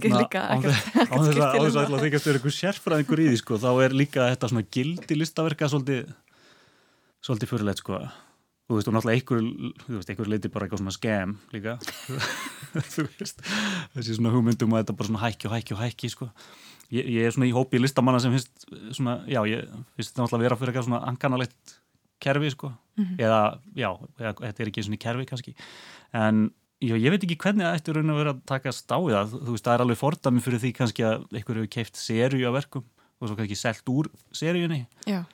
[0.00, 2.04] þarna, líka á þess að það.
[2.06, 6.14] þykast verið eitthvað sérfræðingur í því sko, þá er líka þetta svona gildi listaverka svolítið
[7.26, 8.00] svolítið fyrirlegt sko.
[8.66, 9.42] Þú veist, og náttúrulega einhver,
[9.84, 11.76] þú veist, einhver leiti bara eitthvað svona skem líka.
[12.94, 13.44] Þú veist,
[13.94, 16.28] þessi svona hugmyndum að þetta bara svona hækki og hækki og hækki sko.
[16.90, 18.66] Ég, ég er svona í hópi listamanna sem finnst
[18.96, 21.76] svona, já, ég finnst þetta náttúrulega vera fyrir eitthvað svona anganalegt
[22.22, 23.22] kerfi sko, mm -hmm.
[23.22, 23.40] eða,
[23.76, 25.54] já, eða, þetta er ekki svona kerfi kannski,
[26.12, 26.50] en
[26.84, 29.52] Já, ég veit ekki hvernig það ættir raun að vera að taka stáið að, þú
[29.54, 32.84] veist, það er alveg fordami fyrir því kannski að einhverju hefur keift sériu af verkum
[33.16, 35.24] og svo kannski selt úr seríunni Já.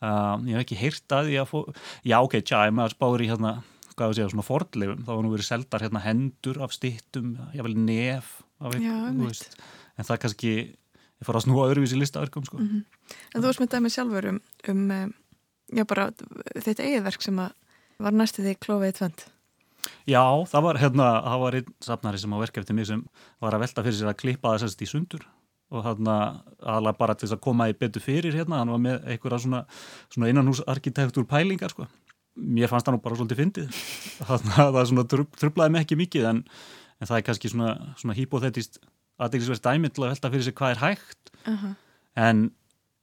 [0.00, 1.58] um, ég hef ekki heyrt að því að fó...
[2.00, 3.52] já ok, tja, ef maður spáður í hérna
[3.92, 7.76] hvað að segja, svona fordleifum, þá var nú verið seldar hérna hendur af stittum, jável
[7.76, 8.32] nef
[8.64, 9.60] af þú veist,
[10.00, 12.56] en það kannski ég fór að snúa öðruvísi listaverkum sko.
[12.56, 12.84] Mhm.
[13.34, 14.40] En þú varst með dæmi sjálfur um,
[14.72, 15.08] um eh,
[15.76, 16.08] já bara
[20.06, 23.02] Já, það var hérna, það var einn safnari sem á verk eftir mig sem
[23.42, 25.26] var að velta fyrir sér að klippa það sérst í sundur
[25.74, 26.16] og þarna
[26.62, 29.64] aðalega bara til þess að koma í betur fyrir hérna, hann var með einhverja svona,
[30.14, 31.88] svona innanhúsarkitektur pælingar sko.
[32.36, 33.80] Mér fannst það nú bara svolítið fyndið
[34.54, 36.44] það svona trub, trublaði mig ekki mikið en,
[37.00, 38.78] en það er kannski svona, svona hypotetist
[39.18, 41.74] aðeinsverð dæmi til að velta fyrir sér hvað er hægt Uh -huh.
[42.18, 42.50] en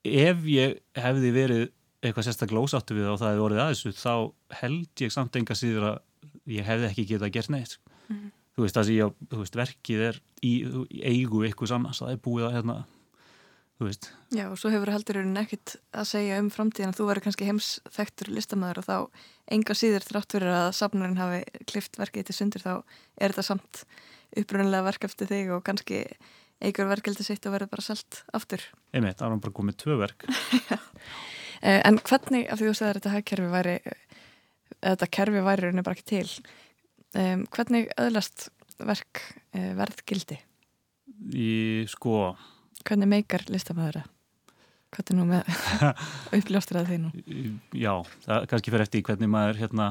[0.03, 1.69] ef ég hefði verið
[2.03, 4.15] eitthvað sérstaklega ósáttu við og það hefði orðið að þessu þá
[4.59, 5.99] held ég samt enga síður að
[6.47, 7.77] ég hefði ekki getað gert neitt
[8.10, 8.32] Mhm.
[8.58, 10.51] þú veist það sem ég, þú veist, verkið er í,
[10.91, 12.75] í eigu ykkur annars það er búið að hérna
[13.79, 17.23] þú veist, Já, og svo hefur heldurinn ekkit að segja um framtíðan að þú verður
[17.25, 18.97] kannski heimsþektur listamæður og þá
[19.56, 22.73] enga síður þrátt fyrir að safnarinn hafi klift verkið til sundur þá
[23.17, 23.84] er þetta samt
[24.38, 26.03] upprunnilega verk eftir þig og kannski
[26.63, 28.62] eigur verkefældi sitt og verður bara selt aftur.
[28.93, 30.27] einmitt, það var bara komið tvö verk.
[31.63, 33.73] Eh, En hvernig, af því þú segir að þetta hagkerfi væri,
[34.83, 36.27] þetta kerfi væri rauninni bara ekki til,
[37.19, 38.49] um, hvernig öðlast
[38.83, 39.21] verk
[39.55, 40.39] uh, verðgildi?
[41.33, 41.51] í
[41.91, 42.33] sko
[42.83, 44.09] Hvernig meikar listamæður það?
[44.93, 45.51] Hvað er nú með
[46.37, 47.11] uppljóstur að því nú?
[47.73, 47.93] já,
[48.25, 49.87] það kannski fyrir eftir hvernig maður hérna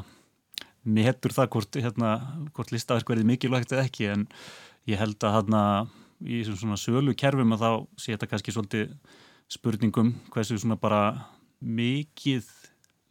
[0.82, 2.12] metur það hvort, hérna,
[2.54, 4.26] hvort listaverk verði mikilvægt eða ekki en
[4.90, 5.62] ég held að hérna
[6.22, 8.92] í svona sölu kerfum að þá sé þetta kannski svolítið
[9.50, 11.02] spurningum hversu svona bara
[11.62, 12.46] mikið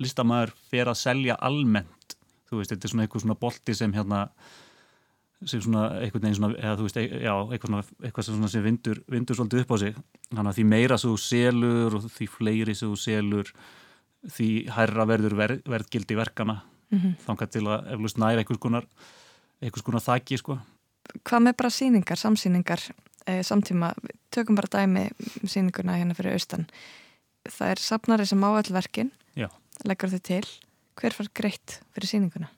[0.02, 2.18] listamæður fer að selja almennt.
[2.50, 4.26] Þú veist, þetta er svona eitthvað svona bolti sem hérna
[5.50, 8.66] sem svona eitthvað neginn svona, eða þú veist, e- já, eitthvað svona, eitthvað svona sem
[8.66, 9.96] vindur, vindur svolítið upp á sig.
[10.30, 13.54] Þannig að því meira þú selur og því fleiri þú selur
[14.30, 16.62] því hærra verður ver, verðgildi verkana
[16.92, 18.86] Mm þangað til að eflust næra einhvers konar
[19.64, 20.58] einhvers konar þakki sko.
[21.24, 22.84] Hvað með bara síningar, samsýningar,
[23.28, 23.94] eh, samtíma,
[24.30, 25.06] tökum bara dæmi
[25.42, 26.68] um sýninguna hérna fyrir austan.
[27.48, 29.48] Það er safnari sem á all verkin, Já.
[29.88, 30.46] Leggur þau til.
[31.00, 32.50] Hver far greitt fyrir sýninguna?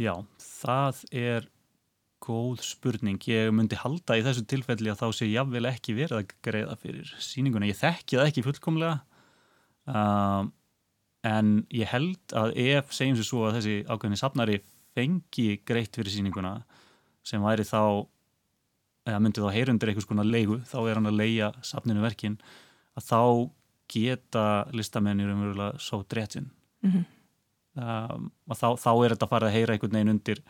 [0.00, 1.48] Já, það er
[2.24, 3.20] góð spurning.
[3.28, 7.12] Ég myndi halda í þessu tilfelli að þá sé jafnvel ekki verið að greiða fyrir
[7.20, 7.68] sýninguna.
[7.68, 8.96] Ég þekki það ekki fullkomlega
[9.88, 10.50] um,
[11.26, 14.60] en ég held að ef segjum sér svo að þessi ákveðni safnari
[14.96, 16.54] fengi greitt fyrir sýninguna
[17.26, 18.08] sem væri þá
[19.08, 22.38] eða myndi þá heyrundir einhvers konar leigu þá er hann að leia safninu verkin
[22.98, 23.20] að þá
[23.90, 24.44] geta
[24.76, 26.50] listamennir umverulega svo dréttin
[26.82, 27.04] Mm
[27.78, 30.40] um, og þá, þá er þetta farið að heyra einhvern veginn undir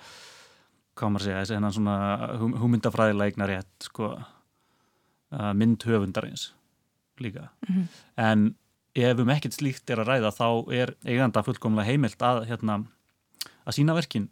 [0.98, 1.96] hvað maður segja, þessi hennan svona
[2.40, 6.50] hum, hugmyndafræðilega eignar rétt sko, uh, mynd höfundarins
[7.20, 7.50] líka.
[7.68, 7.82] Mhm.
[8.16, 8.46] en
[8.96, 12.78] ef um ekkert slíkt er að ræða þá er eiganda fullkomlega heimilt að hérna,
[13.66, 14.28] að sína verkin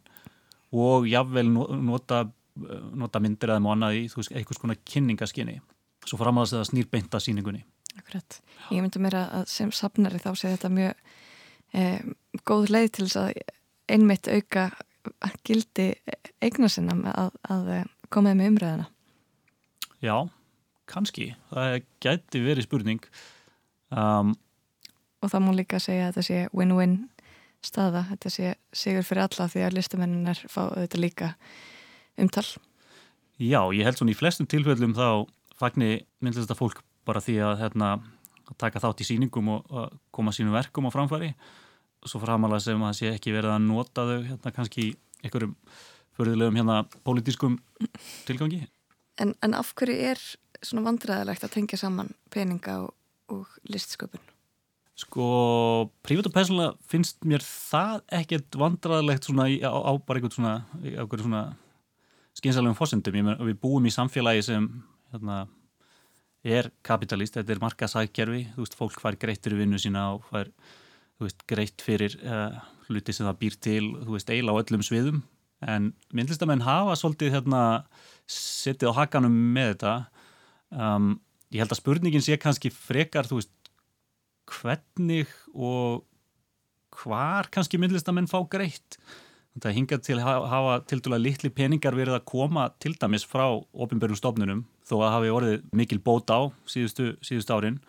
[0.73, 2.25] og jafnvel no- nota,
[2.93, 5.61] nota myndir eða annað í þú veist, einhvers konar kynningaskinni
[6.09, 7.65] svo framaðast að það snýr beint að síningunni
[7.97, 8.41] Akkurat.
[8.71, 11.01] Ég myndi mér að sem safnari þá sé þetta mjög
[11.79, 12.03] eh,
[12.49, 13.41] góð leið til þess að
[13.89, 14.69] einmitt auka
[15.47, 15.89] gildi
[16.45, 18.89] eignar sinna að, að eh, koma þeim með umræðina.
[20.05, 20.17] Já,
[20.91, 23.09] kannski, það gæti verið spurning
[23.91, 24.37] um,
[25.19, 26.99] Og það má líka segja að þetta sé win-win
[27.65, 31.33] staða, þetta sé sigur fyrir alla því að listamenninar fá þetta líka
[32.19, 32.47] umtal.
[33.39, 35.27] Já, ég held svona í flestum tilfellum þá
[35.59, 37.91] fagni myndist þetta fólk bara því að hérna,
[38.61, 41.33] taka þátt í sýningum og koma sínum verkum á framfæri
[42.07, 44.91] svo framalega sem að það sé ekki verið að nota þau hérna kannski í
[45.25, 45.55] einhverjum
[46.19, 47.59] förðulegum hérna pólitískum
[48.29, 48.67] tilgangi.
[49.19, 50.23] En, en af hverju er
[50.63, 52.93] svona vandræðilegt að tengja saman peninga og,
[53.35, 54.23] og listsköpun?
[54.99, 55.25] Sko,
[56.03, 60.55] prívat og persónulega finnst mér það ekkert vandræðilegt svona í, á, á bara einhvern svona,
[60.83, 61.45] í einhverjum svona
[62.39, 63.19] skynsalegum fósendum.
[63.19, 64.67] Ég meina, við búum í samfélagi sem
[65.13, 65.45] hérna,
[66.47, 70.51] er kapitalist, þetta er markasækjerfi, þú veist, fólk fær greitt fyrir vinnu sína og fær,
[71.19, 72.59] þú veist, greitt fyrir uh,
[72.89, 75.23] hluti sem það býr til, þú veist, eila á öllum sviðum.
[75.67, 77.63] En myndlistamenn hafa svolítið hérna
[78.31, 79.95] setið á hakanum með þetta.
[80.71, 81.17] Um,
[81.51, 83.55] ég held að spurningin sé kannski frekar, þú veist,
[84.49, 86.05] hvernig og
[86.99, 89.01] hvar kannski myndlistamenn fá greitt.
[89.59, 93.43] Þetta hingað til að hafa til dæla litli peningar verið að koma til dæmis frá
[93.75, 97.81] ofinbjörnum stofnunum þó að hafi orðið mikil bót á síðustu, síðustu árin.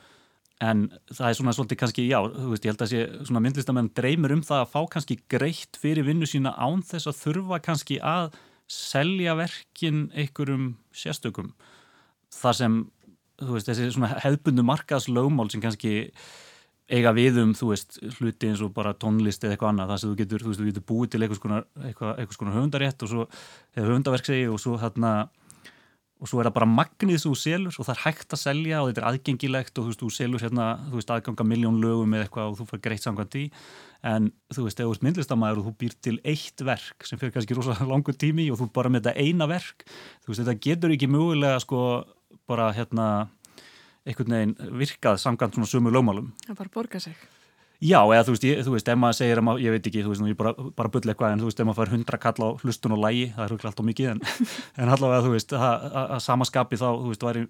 [0.65, 3.91] En það er svona svolítið kannski, já, þú veist, ég held að sé svona myndlistamenn
[3.93, 7.99] dreymir um það að fá kannski greitt fyrir vinnu sína án þess að þurfa kannski
[8.01, 8.34] að
[8.65, 11.53] selja verkin einhverjum sérstökum.
[12.34, 12.82] Það sem,
[13.45, 15.93] þú veist, þessi svona hefðbundu markaðslögmál sem kannski
[16.90, 20.12] eiga við um, þú veist, hluti eins og bara tónlist eða eitthvað annað, það sem
[20.12, 23.12] þú getur, þú veist, þú getur búið til eitthvað skonar, eitthvað, eitthvað skonar höfundarétt og
[23.12, 23.28] svo,
[23.76, 25.12] eða höfundaverk segi og svo hérna,
[26.20, 28.90] og svo er það bara magnið þú selur og það er hægt að selja og
[28.90, 32.26] þetta er aðgengilegt og þú veist, þú selur hérna, þú veist, aðganga miljón lögum eða
[32.28, 33.46] eitthvað og þú fær greitt samkvæmt í
[34.10, 37.36] en þú veist, ef þú ert myndlistamæður og þú býr til eitt verk sem fyrir
[37.36, 40.96] kannski rosalega langur tími og þú bara með þetta eina verk þú veist, þetta getur
[40.96, 41.82] ekki mögulega sko
[42.50, 43.30] bara hérna
[44.10, 46.32] einhvern veginn virkað samkvæmt svona sumu lögmálum.
[46.47, 47.18] Það bara borga sig.
[47.80, 50.12] Já, eða þú veist, ég, þú veist, ef maður segir, maður, ég veit ekki, þú
[50.12, 52.49] veist, ég bara, bara bull eitthvað, en þú veist, ef maður fær hundra kall á
[52.60, 54.49] hlustun og lægi, það er huglega alltaf mikið, en,
[54.84, 57.45] en allavega, þú veist, að samaskapi þá, þú veist, væri,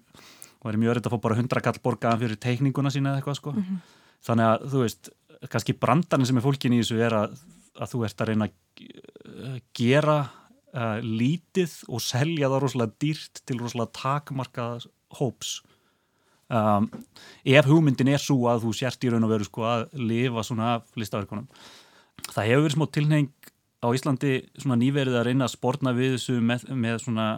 [0.62, 3.54] væri mjög örytt að fá bara hundra kall borgaðan fyrir teikninguna sína eða eitthvað, sko.
[3.56, 3.80] Mm -hmm.
[4.28, 5.10] Þannig að, þú veist,
[5.50, 7.34] kannski brandarinn sem er fólkin í þessu er að,
[7.80, 8.54] að þú ert að reyna að
[9.74, 10.18] gera
[10.76, 14.86] uh, lítið og selja það rosalega dýrt til rosalega takmarkað
[15.18, 15.62] hóps
[16.50, 16.88] um,
[17.44, 20.74] ef hugmyndin er svo að þú sért í raun og veru sko að lifa svona
[20.76, 21.48] af listaverkunum
[22.30, 26.40] það hefur verið smá tilneng á Íslandi svona nýverið að reyna að spórna við þessu
[26.44, 27.28] með, með svona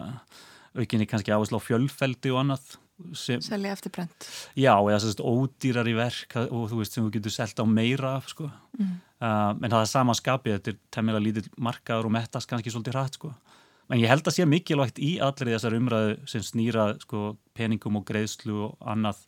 [0.73, 2.73] aukinni kannski áherslu á fjölfeldi og annað
[3.17, 7.33] Selja eftir brent Já, eða svona ódýrar í verk og þú veist sem þú getur
[7.33, 8.45] selgt á meira sko.
[8.77, 8.91] Mm.
[9.17, 12.95] uh, en það er sama skapið, þetta er temmilega lítill markaður og mettast kannski svolítið
[12.95, 13.33] hratt sko
[13.93, 18.07] En ég held að sé mikilvægt í allir þessar umræðu sem snýra sko, peningum og
[18.07, 19.19] greiðslu og annað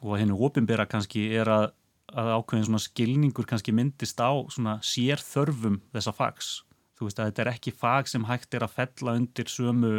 [0.00, 1.66] og hennu ofinbera kannski er að,
[2.14, 6.48] að ákveðin svona skilningur kannski myndist á svona sér þörfum þessa fags.
[6.96, 9.92] Þú veist að þetta er ekki fag sem hægt er að fella undir sömu,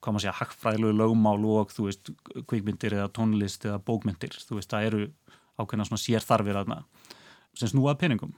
[0.00, 2.14] hvað maður segja, hakkfræðilegu lögmál og þú veist,
[2.48, 4.40] kvikmyndir eða tónlist eða bókmyndir.
[4.48, 5.04] Þú veist, það eru
[5.60, 6.80] ákveðina svona sér þarfir aðna
[7.52, 8.32] sem snúað peningum.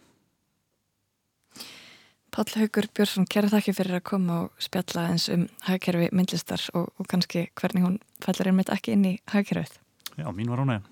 [2.38, 6.92] Páll Haugur Björnsson, kæra þakki fyrir að koma og spjalla eins um hagkerfi myndlistar og,
[6.94, 9.72] og kannski hvernig hún fællar einmitt ekki inn í hagkerfið.
[10.20, 10.86] Já, mín var hún eða.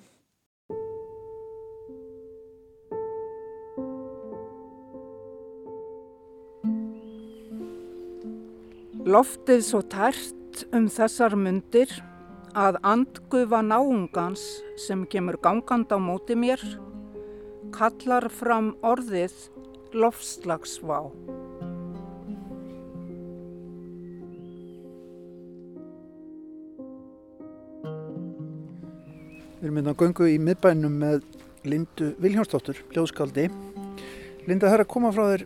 [9.07, 11.95] Loftið svo tært um þessar myndir
[12.59, 14.43] að andgufa náungans
[14.89, 16.59] sem kemur gangand á móti mér
[17.71, 19.45] kallar fram orðið
[19.95, 21.36] loftslagsvá.
[29.77, 31.25] Við erum hérna að gungu í miðbænum með
[31.69, 33.51] Lindu Viljónsdóttur, ljóðskaldi.
[34.49, 35.45] Linda, það er að koma frá þér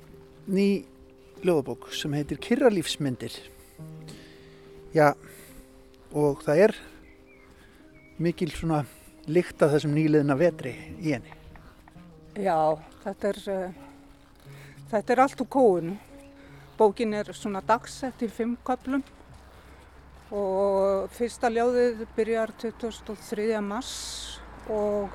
[0.54, 0.66] ný
[1.42, 3.34] ljóðabók sem heitir Kirralífsmyndir.
[4.94, 5.08] Já,
[6.14, 6.76] og það er
[8.22, 8.84] mikil svona
[9.26, 11.34] lykt af þessum nýliðina vetri í henni.
[12.38, 13.46] Já, þetta er...
[13.50, 13.86] Uh
[14.90, 15.92] Þetta er allt úr kóinu.
[16.78, 19.04] Bókin er svona dagsett í fimm köplum
[20.30, 23.48] og fyrsta ljóðið byrjar 23.
[23.66, 23.94] mars
[24.70, 25.10] og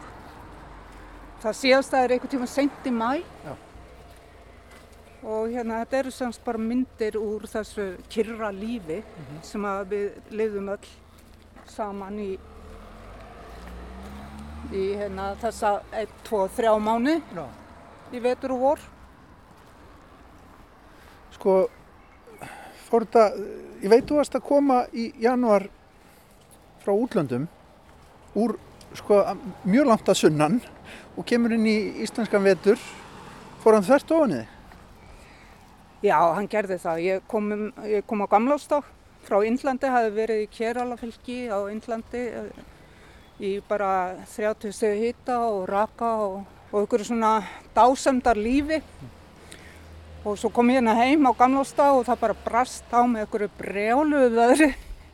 [1.43, 3.53] það síðast að er einhvern tíma sent í mæ Já.
[5.23, 9.41] og hérna þetta eru semst bara myndir úr þessu kyrra lífi mm -hmm.
[9.43, 10.89] sem við lifðum öll
[11.65, 12.31] saman í,
[14.71, 17.47] í hérna, þessa 1, 2, 3 mánu Já.
[18.11, 18.79] í vetur og vor
[21.31, 21.69] sko
[22.85, 23.25] fór þetta,
[23.83, 25.67] ég veit þú varst að koma í januar
[26.83, 27.47] frá útlöndum
[28.37, 28.57] úr
[28.95, 29.21] sko
[29.65, 30.59] mjög langt að sunnan
[31.15, 32.79] og kemur inn í íslenskan vetur
[33.63, 34.51] fór hann þvert ofan þig?
[36.05, 36.99] Já, hann gerði það.
[37.01, 38.81] Ég kom, um, ég kom á gamlástá
[39.25, 42.21] frá Índlandi, hafi verið í Kéralafylgi á Índlandi
[43.41, 47.39] í bara 30 stegu hýta og raka og, og ykkur svona
[47.75, 48.83] dásemdar lífi
[50.25, 53.49] og svo kom ég hérna heim á gamlásta og það bara brast á með einhverju
[53.59, 54.69] brjáluðu veðri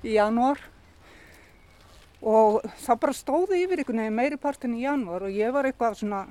[0.08, 0.62] í janúar.
[2.22, 5.98] Og það bara stóði yfir einhvern veginn meiri partin í janúar og ég var eitthvað
[6.00, 6.22] svona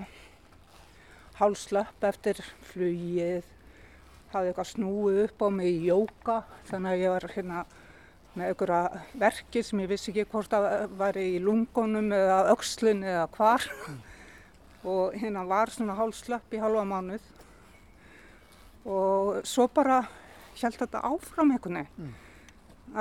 [1.37, 3.45] hálslöpp eftir flugið
[4.33, 6.37] hafði eitthvað snúið upp á mig í jóka
[6.71, 7.65] þannig að ég var hérna
[8.31, 13.27] með einhverja verki sem ég vissi ekki hvort það var í lungunum eða aukslun eða
[13.37, 13.69] hvar.
[14.89, 17.29] Og hérna var svona hálslöpp í halva mánuð
[18.91, 20.03] og svo bara
[20.59, 22.15] held þetta áfram einhvern veginn mm.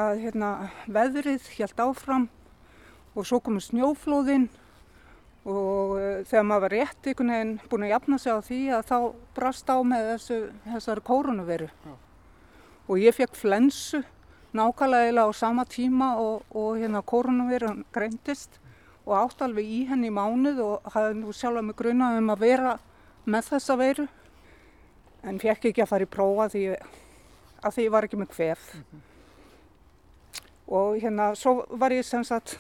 [0.04, 0.50] að hérna
[0.88, 2.28] veðrið held áfram
[3.16, 4.48] og svo komur snjóflóðinn
[5.50, 8.86] og uh, þegar maður var rétt einhvern veginn búin að jafna sig á því að
[8.92, 8.98] þá
[9.40, 11.98] brast á með þessu, þessari kórunuveru ja.
[12.88, 14.04] og ég fekk flensu
[14.54, 18.60] nákvæmlega á sama tíma og, og hérna kórunuveru greintist
[19.06, 22.32] og átt alveg í henni í mánuð og hafði nú sjálf að mig gruna um
[22.34, 22.78] að vera
[23.30, 24.08] með þessa veru
[25.24, 26.64] en fekk ekki að fara í prófa því
[27.60, 29.02] að því ég var ekki með hvef mm -hmm.
[30.68, 32.58] og hérna svo var ég sem sagt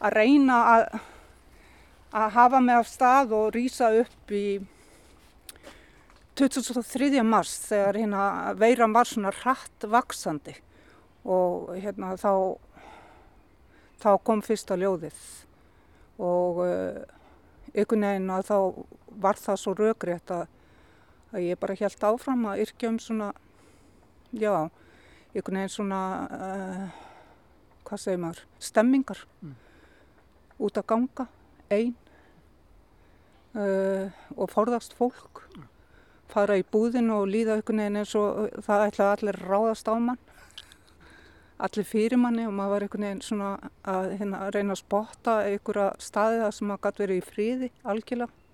[0.00, 1.00] að reyna að
[2.16, 4.60] að hafa mig af stað og rýsa upp í
[6.36, 7.22] 23.
[7.24, 10.54] mars þegar hérna veiran var svona hratt vaksandi
[11.24, 12.56] og hérna þá,
[14.00, 15.18] þá kom fyrsta ljóðið
[16.22, 17.00] og uh,
[17.74, 18.58] einhvern veginn að þá
[19.26, 20.46] var það svo röggrétt að,
[21.36, 23.30] að ég bara held áfram að yrkja um svona,
[24.32, 24.54] já,
[25.34, 26.00] einhvern veginn svona,
[26.32, 27.06] uh,
[27.86, 29.54] hvað segir maður, stemmingar mm.
[30.66, 31.28] út að ganga,
[31.70, 31.94] einn
[33.54, 35.44] uh, og forðast fólk.
[35.54, 35.72] Mm
[36.32, 40.22] fara í búðin og líða einhvern veginn eins og það ætlaði allir ráðast á mann
[41.66, 43.52] allir fyrir manni og maður var einhvern veginn svona
[43.88, 48.45] að hérna, reyna að spotta einhverja staði það sem maður gæti verið í fríði algjörlega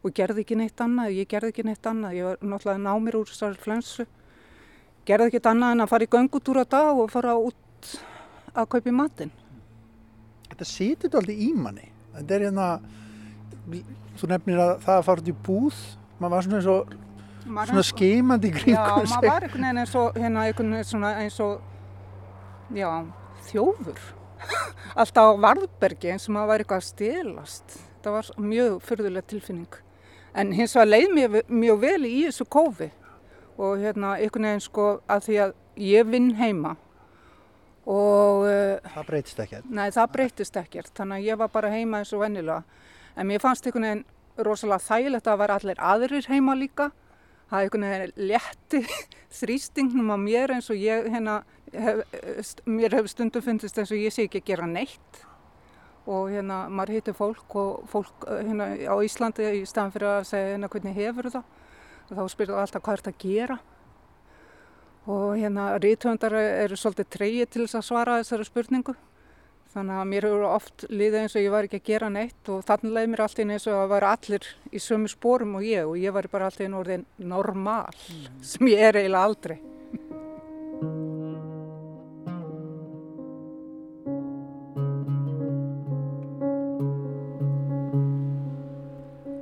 [0.00, 3.28] og gerði ekki neitt annað, ég gerði ekki neitt annað ég var náttúrulega námir úr
[3.30, 4.06] þessari flensu
[5.08, 7.92] gerði ekki annað en að fara í göngutúra dag og fara út
[8.54, 9.36] að kaupa í matin
[10.50, 12.70] Þetta situr alltaf í manni þetta er hérna
[14.18, 15.84] þú nefnir að það að fara út í búð
[16.20, 16.98] maður var svona eins og
[17.50, 19.10] svona skeimandi í kringum sig.
[19.10, 21.60] Já, maður var einhvern veginn eins og, hérna, einhvern veginn svona eins og,
[22.76, 22.90] já,
[23.50, 24.02] þjófur.
[25.00, 27.78] Alltaf á varðbergi eins og maður var eitthvað að stilast.
[28.04, 29.80] Það var mjög fyrðuleg tilfinning.
[30.34, 32.90] En hins vegar leið mér mjög vel í þessu kófi
[33.60, 36.76] og hérna einhvern veginn sko að því að ég vinn heima
[37.90, 38.46] og...
[38.46, 39.68] Uh, það breytist ekkert?
[39.68, 40.92] Nei, það breytist ekkert.
[40.96, 42.62] Þannig að ég var bara heima eins og vennilega.
[43.16, 44.04] En mér fannst einhvern veginn
[44.46, 46.90] rosalega þægilegt að vera allir aðrir heima líka.
[47.50, 48.82] Það er einhvern veginn létti
[49.40, 51.40] þrýstingnum á mér eins og ég hérna,
[51.74, 52.04] hef,
[52.68, 55.24] mér hefur stundum fundist eins og ég sé ekki að gera neitt.
[56.10, 60.54] Og hérna maður hittir fólk og fólk hérna á Íslandi í staðan fyrir að segja
[60.54, 61.44] hérna hvernig hefur það.
[62.08, 63.58] Og þá spyrir það alltaf hvað er þetta að gera.
[65.10, 68.96] Og hérna rítöndar eru svolítið treyið til þess að svara þessari spurningu.
[69.70, 72.64] Þannig að mér hefur oft liðið eins og ég var ekki að gera neitt og
[72.66, 76.00] þannig leiði mér alltaf eins og að vera allir í sömu spórum og ég og
[76.00, 78.40] ég var bara alltaf einn orðin normal mm.
[78.42, 79.60] sem ég er eiginlega aldrei.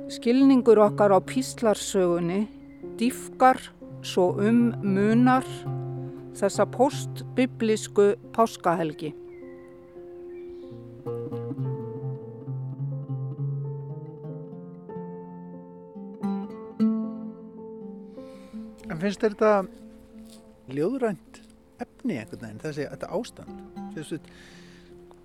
[0.09, 2.47] Skilningur okkar á píslarsögunni
[2.97, 3.59] dýfkar
[4.01, 5.45] svo um munar
[6.33, 9.11] þessa postbiblísku páskahelgi.
[18.89, 19.53] En finnst þér þetta
[20.73, 21.41] ljóðrænt
[21.85, 23.63] efni einhvern veginn, þessi þetta ástand?
[23.93, 24.23] Þessu,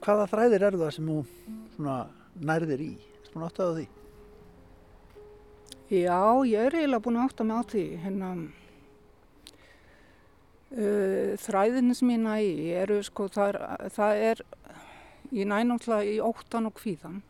[0.05, 1.93] hvaða þræðir eru það sem þú
[2.45, 2.95] nærðir í?
[3.33, 3.93] Þú átt að því?
[5.93, 7.83] Já, ég er eiginlega búin að átta mig á því.
[8.01, 8.29] Hérna,
[10.73, 13.59] uh, þræðinu sem ég næ í eru sko, það er,
[13.93, 14.43] það er
[15.37, 17.21] ég næ náttúrulega í óttan og kvíðan.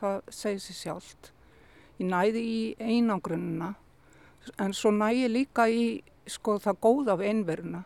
[0.00, 1.32] Það segir sér sjálft.
[2.00, 3.74] Ég næði í einangrunna
[4.56, 7.84] en svo næ ég líka í sko það góða við einveruna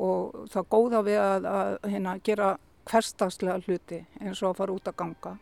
[0.00, 2.54] og það góða við að, að hérna, gera
[2.90, 5.34] hverstagslega hluti eins og að fara út að ganga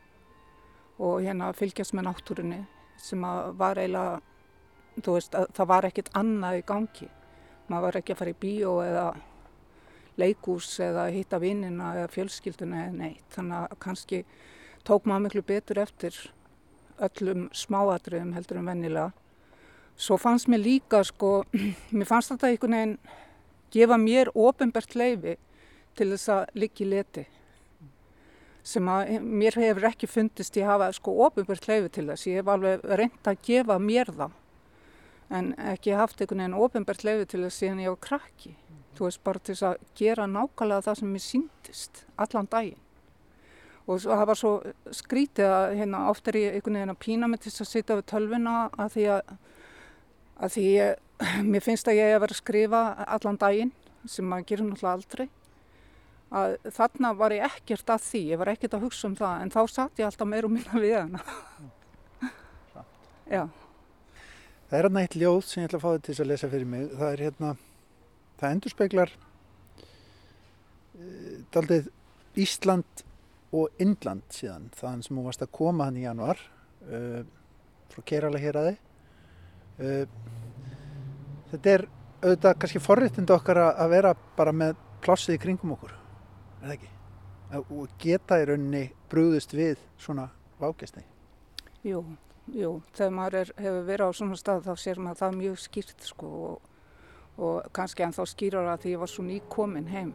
[0.99, 2.67] og hérna fylgjast með náttúrunni
[3.03, 3.23] sem
[3.59, 4.21] var eiginlega,
[4.99, 7.09] þú veist, það var ekkit annað í gangi.
[7.69, 9.07] Maður var ekki að fara í bíó eða
[10.19, 13.25] leikús eða hitta vinnina eða fjölskylduna eða neitt.
[13.35, 14.25] Þannig að kannski
[14.89, 16.19] tók maður miklu betur eftir
[16.99, 19.11] öllum smáatriðum heldur en vennilega.
[19.99, 21.43] Svo fannst mér líka sko,
[21.97, 22.99] mér fannst þetta einhvern veginn
[23.75, 25.37] gefa mér ofinbært leifi
[25.99, 27.27] til þess að liggi leti
[28.69, 32.27] sem að mér hefur ekki fundist ég hafa sko ofinbært leifi til þess.
[32.29, 34.37] Ég hef alveg reynd að gefa mér það
[35.39, 38.55] en ekki haft einhvern veginn ofinbært leifi til þess síðan ég var krakki.
[38.97, 42.85] Þú veist bara til þess að gera nákvæmlega það sem mér síndist allan daginn.
[43.89, 44.53] Og það var svo
[44.93, 47.97] skrítið að hérna, oft er ég einhvern veginn að pína mig til þess að sitja
[47.97, 49.37] við tölvina að því að
[50.39, 51.01] að því ég,
[51.51, 52.83] mér finnst að ég hef verið að skrifa
[53.17, 53.75] allan daginn
[54.09, 55.27] sem maður gerir náttúrulega aldrei
[56.29, 59.55] að þarna var ég ekkert að því ég var ekkert að hugsa um það en
[59.55, 61.23] þá satt ég alltaf meir og minna við hana.
[63.29, 63.47] Já.
[64.69, 66.69] Það er hérna eitt ljóð sem ég ætla að fá þetta til að lesa fyrir
[66.69, 66.89] mig.
[66.93, 67.55] Það er hérna
[68.39, 69.85] það endur speklar uh,
[71.03, 71.91] eh, daldið
[72.39, 73.05] Ísland
[73.57, 76.41] og Indland síðan þann sem hún varst að koma hann í januar
[76.87, 77.23] uh,
[77.89, 78.75] frá Kerala hér aði
[79.81, 80.05] uh,
[81.53, 81.87] þetta er
[82.19, 85.98] auðvitað kannski forréttind okkar að vera bara með plássið í kringum okkur
[86.61, 86.91] er það ekki?
[87.59, 90.29] og geta í rauninni brúðist við svona
[90.61, 91.05] vágæsti
[91.87, 92.03] Jú,
[92.53, 96.09] jú, þegar maður er, hefur verið á svona stað þá sér maður það mjög skýrt
[96.11, 96.75] sko og,
[97.39, 100.13] og kannski en þá skýrar að því ég var svo nýkomin heim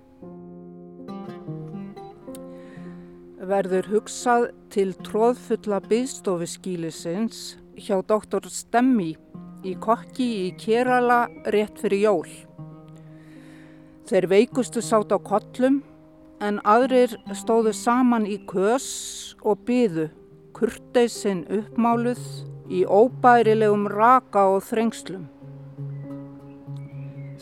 [3.43, 9.13] verður hugsað til tróðfulla byggstofiskílisins hjá doktor Stemmi
[9.67, 12.29] í kokki í Kerala rétt fyrir jól.
[14.07, 15.81] Þeir veikustu sátt á kollum
[16.43, 18.87] en aðrir stóðu saman í kös
[19.47, 20.09] og byðu
[20.53, 22.21] kurteisinn uppmáluð
[22.71, 25.25] í óbærilegum raka og þrengslum.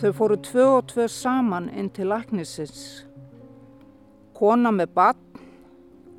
[0.01, 3.03] Þau fóru tvö og tvö saman inn til læknisins.
[4.37, 5.19] Kona með bann,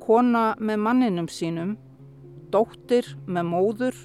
[0.03, 1.75] kona með manninum sínum,
[2.51, 3.97] dóttir með móður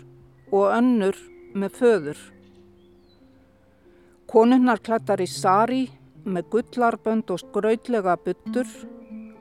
[0.51, 1.19] og önnur
[1.55, 2.19] með föður.
[4.29, 5.85] Konunnar klættar í sari
[6.25, 8.69] með gullarbönd og skrautlega byttur,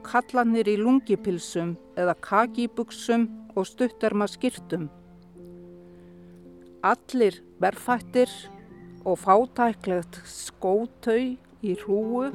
[0.06, 4.88] kallanir í lungipilsum eða kakibuksum og stutterma skýrtum.
[6.86, 8.32] Allir verfættir
[9.08, 11.20] og fátæklegt skótau
[11.64, 12.28] í hrúu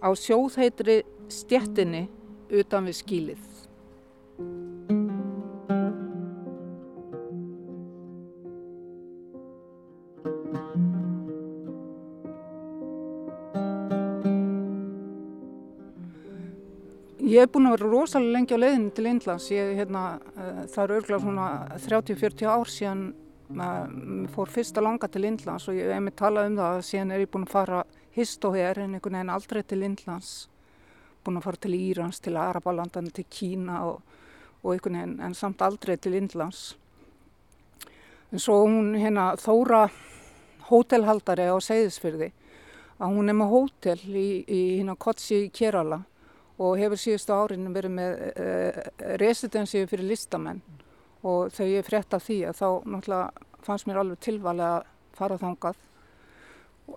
[0.00, 2.06] á sjóðheitri stjettinni
[2.48, 3.47] utan við skílið.
[17.28, 19.46] Ég hef búin að vera rosalega lengi á leiðinu til Indlands.
[19.52, 20.02] Ég, hérna,
[20.32, 21.48] uh, það eru örgulega svona
[21.84, 23.02] 30-40 ár síðan
[23.52, 27.26] uh, fór fyrsta langa til Indlands og ég hef með talað um það síðan er
[27.26, 27.82] ég búin að fara
[28.16, 30.32] hist og hér en einhvern veginn aldrei til Indlands.
[31.20, 34.18] Búin að fara til Írans, til Arabalandana, til Kína og,
[34.62, 36.78] og einhvern veginn en samt aldrei til Indlands.
[38.32, 39.90] En svo hún hérna Þóra
[40.72, 42.32] hótelhaldari á Seyðisfyrði
[42.96, 46.06] að hún er með hótel í, í hérna Kotsi í Kerala
[46.58, 48.80] og hefur síðustu árin verið með uh,
[49.20, 50.62] residensi fyrir listamenn
[51.26, 54.88] og þegar ég frétt af því að þá náttúrulega fannst mér alveg tilvalið að
[55.18, 55.78] fara þángað.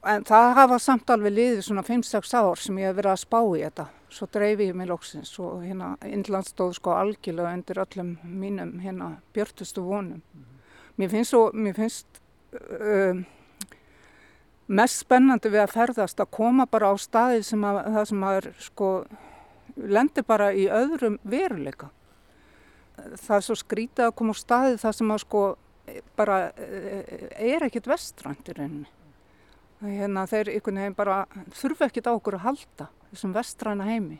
[0.07, 3.39] En það hafa samt alveg liðið svona 5-6 ár sem ég hef verið að spá
[3.41, 3.87] í þetta.
[4.11, 9.11] Svo dreifi ég mig lóksins og hérna Indland stóð sko algjörlega undir öllum mínum hérna
[9.35, 10.21] björtustu vonum.
[10.99, 12.21] Mér finnst, svo, mér finnst
[12.55, 13.19] uh,
[14.67, 18.39] mest spennandi við að ferðast að koma bara á staði sem að það sem að
[18.39, 18.91] er sko
[19.87, 21.89] lendir bara í öðrum veruleika.
[22.95, 25.43] Það er svo skrítið að koma á staði það sem að sko
[26.19, 28.89] bara er ekkert vestrænt í rauninni.
[29.81, 31.23] Hérna, þeir veginn bara
[31.57, 34.19] þurfa ekkert á okkur að halda þessum vestræna heimi.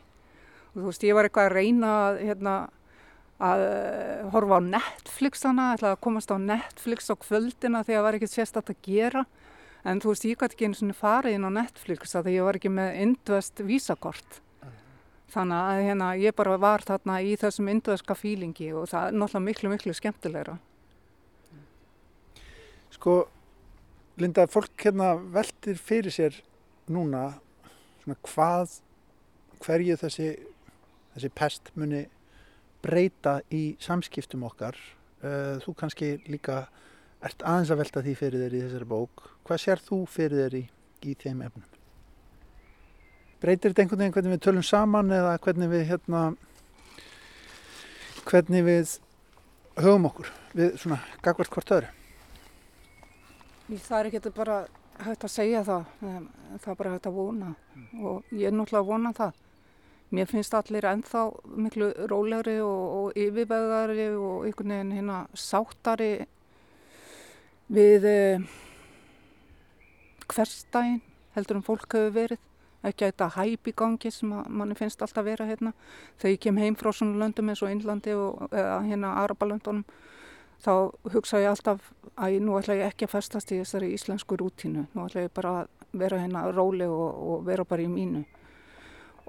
[0.72, 2.54] Og, þú veist, ég var eitthvað að reyna hérna,
[3.42, 3.62] að
[4.32, 8.72] horfa á Netflix þannig, að komast á Netflix á kvöldina þegar það var ekkert sérstatt
[8.72, 9.24] að gera.
[9.86, 12.58] En þú veist, ég gæti ekki einu svona farið inn á Netflix að ég var
[12.58, 14.40] ekki með indvest vísakort.
[15.32, 19.46] Þannig að hérna, ég bara var þarna í þessum indverska fílingi og það er náttúrulega
[19.46, 20.58] miklu, miklu skemmtilegra.
[22.92, 23.14] Sko,
[24.20, 26.36] Linda, fólk hérna veldir fyrir sér
[26.92, 27.30] núna
[28.02, 28.76] svona hvað,
[29.64, 30.28] hverju þessi,
[31.14, 32.04] þessi pest muni
[32.84, 34.76] breyta í samskiptum okkar.
[35.22, 36.66] Þú kannski líka
[37.24, 39.28] ert aðeins að velta því fyrir þér í þessari bók.
[39.46, 40.66] Hvað sér þú fyrir þér í,
[41.08, 41.71] í þeim efnum?
[43.42, 46.20] Breytir þetta einhvern veginn hvernig við tölum saman eða hvernig við hérna
[48.28, 48.92] hvernig við
[49.82, 51.90] höfum okkur við svona gagvart hvort öðru?
[53.72, 54.58] Það er ekki bara
[55.02, 57.54] hægt að segja það það er bara hægt að vona.
[57.74, 58.04] Mm.
[58.04, 59.40] og ég er náttúrulega að vona það.
[60.12, 61.22] Mér finnst allir ennþá
[61.56, 66.10] miklu rólegri og, og yfirveðari og einhvern veginn hérna sáttari
[67.72, 68.44] við eh,
[70.28, 71.00] hverstægin
[71.32, 72.51] heldur um fólk hefur verið
[72.82, 75.72] ekki að þetta hæp í gangi sem manni finnst alltaf vera hérna.
[76.18, 79.84] Þegar ég kem heim frá svona löndum eins og Innlandi og hérna Arabalöndunum
[80.62, 80.74] þá
[81.12, 84.86] hugsa ég alltaf að nú ætla ég ekki að festast í þessari íslensku rútínu.
[84.94, 85.70] Nú ætla ég bara að
[86.02, 88.22] vera hérna róli og, og vera bara í mínu.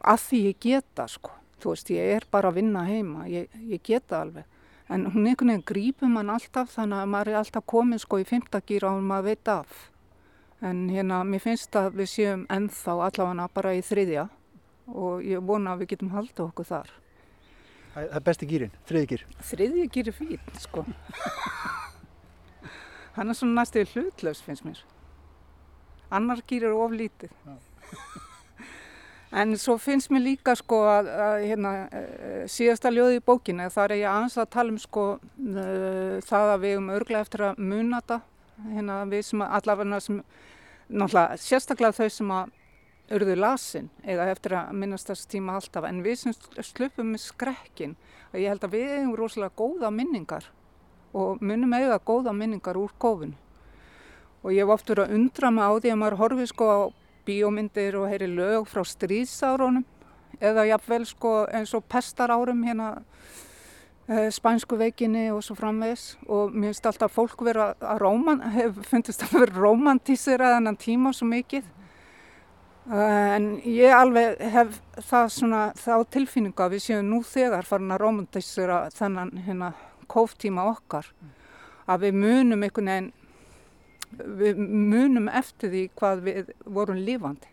[0.03, 1.31] Að því ég geta sko,
[1.61, 4.45] þú veist ég er bara að vinna heima, ég, ég geta alveg.
[4.91, 8.27] En hún einhvern veginn grípur mann alltaf þannig að maður er alltaf komin sko í
[8.27, 9.77] fymtagýra og maður veit af.
[10.63, 14.29] En hérna, mér finnst að við séum ennþá allavega bara í þriðja
[14.87, 16.93] og ég vona að við getum haldið okkur þar.
[17.93, 19.23] Það er besti gýrin, þriðji gýr?
[19.49, 20.85] Þriðji gýr er fín, sko.
[23.17, 24.79] Hann er svona næstuði hlutlaus, finnst mér.
[26.13, 27.35] Annar gýr er oflítið.
[29.43, 33.97] en svo finnst mér líka, sko, að, að hérna, eh, síðasta ljóði í bókinu, þar
[33.97, 35.05] er ég aðeins að tala um, sko,
[35.43, 38.19] eh, það að við um örglega eftir að muna þetta,
[38.71, 40.23] hérna, við sem allavega sem
[40.93, 42.51] náttúrulega sérstaklega þau sem að
[43.13, 47.95] urðu lasin eða eftir að minnast þessu tíma alltaf en við sem slupum með skrekkin
[48.31, 50.47] og ég held að við eigum rosalega góða minningar
[51.13, 53.35] og munum eiga góða minningar úr kófun
[54.43, 56.79] og ég hef oft verið að undra mig á því að maður horfi sko á
[57.27, 59.85] bíómyndir og heyri lög frá stríðsárunum
[60.43, 62.95] eða jafnvel sko eins og pestar árum hérna
[64.07, 68.41] spænsku veikinni og svo framvegs og mér finnst alltaf fólk vera að róman,
[68.89, 71.63] fundist að vera romantísera þennan tíma svo mikið
[72.91, 77.95] uh, en ég alveg hef það svona þá tilfinninga að við séum nú þegar farin
[77.95, 79.73] að romantísera þennan hérna
[80.11, 81.07] kóftíma okkar
[81.87, 83.11] að við munum einhvern veginn
[84.43, 87.49] við munum eftir því hvað við vorum lífandi.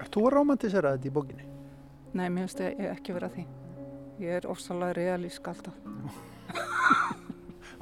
[0.00, 1.50] Er þú að romantisera þetta í bókinni?
[2.12, 3.46] Nei, mér finnst ekki vera því.
[4.22, 5.74] Ég er ofsalega realísk alltaf.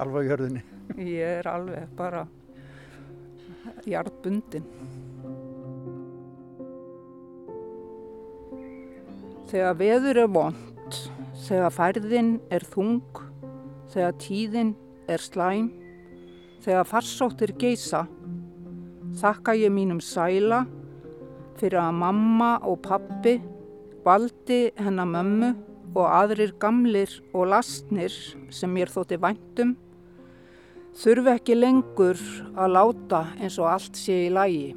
[0.01, 0.61] Alveg í hörðinni?
[0.97, 2.23] Ég er alveg bara
[3.85, 4.65] hjartbundin.
[9.53, 10.99] Þegar veður er vond,
[11.45, 13.21] þegar færðin er þung,
[13.93, 14.75] þegar tíðin
[15.05, 15.69] er slæm,
[16.65, 18.07] þegar farsóttir geisa,
[19.21, 20.65] þakka ég mínum sæla
[21.61, 23.37] fyrir að mamma og pappi
[24.01, 25.57] valdi hennar mömmu
[25.91, 28.13] og aðrir gamlir og lastnir
[28.53, 29.75] sem mér þótti væntum,
[30.97, 32.19] þurfi ekki lengur
[32.55, 34.71] að láta eins og allt sé í lagi.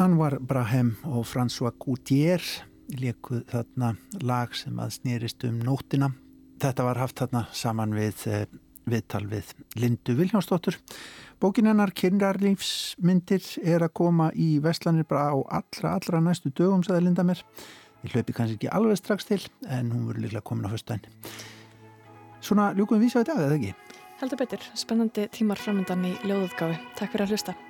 [0.00, 2.40] Anwar Brahem og François Goutier
[2.96, 3.90] lekuð þarna
[4.24, 6.08] lag sem að snýrist um nóttina.
[6.62, 8.46] Þetta var haft þarna saman við eh,
[8.88, 10.78] viðtal við Lindu Viljánsdóttur.
[11.40, 17.04] Bókin hennar Kynrarlífsmyndir er að koma í Vestlanir bara á allra, allra næstu dögum, saði
[17.04, 17.44] Linda mér.
[18.00, 21.04] Ég hlaupi kannski ekki alveg strax til, en hún verður líklega komin á höstæn.
[22.40, 23.98] Svona ljúkum við vísa á þetta, eða ekki?
[24.22, 26.80] Heldur betur, spennandi tímar framöndan í ljóðutgáfi.
[26.96, 27.60] Takk fyrir að hlusta.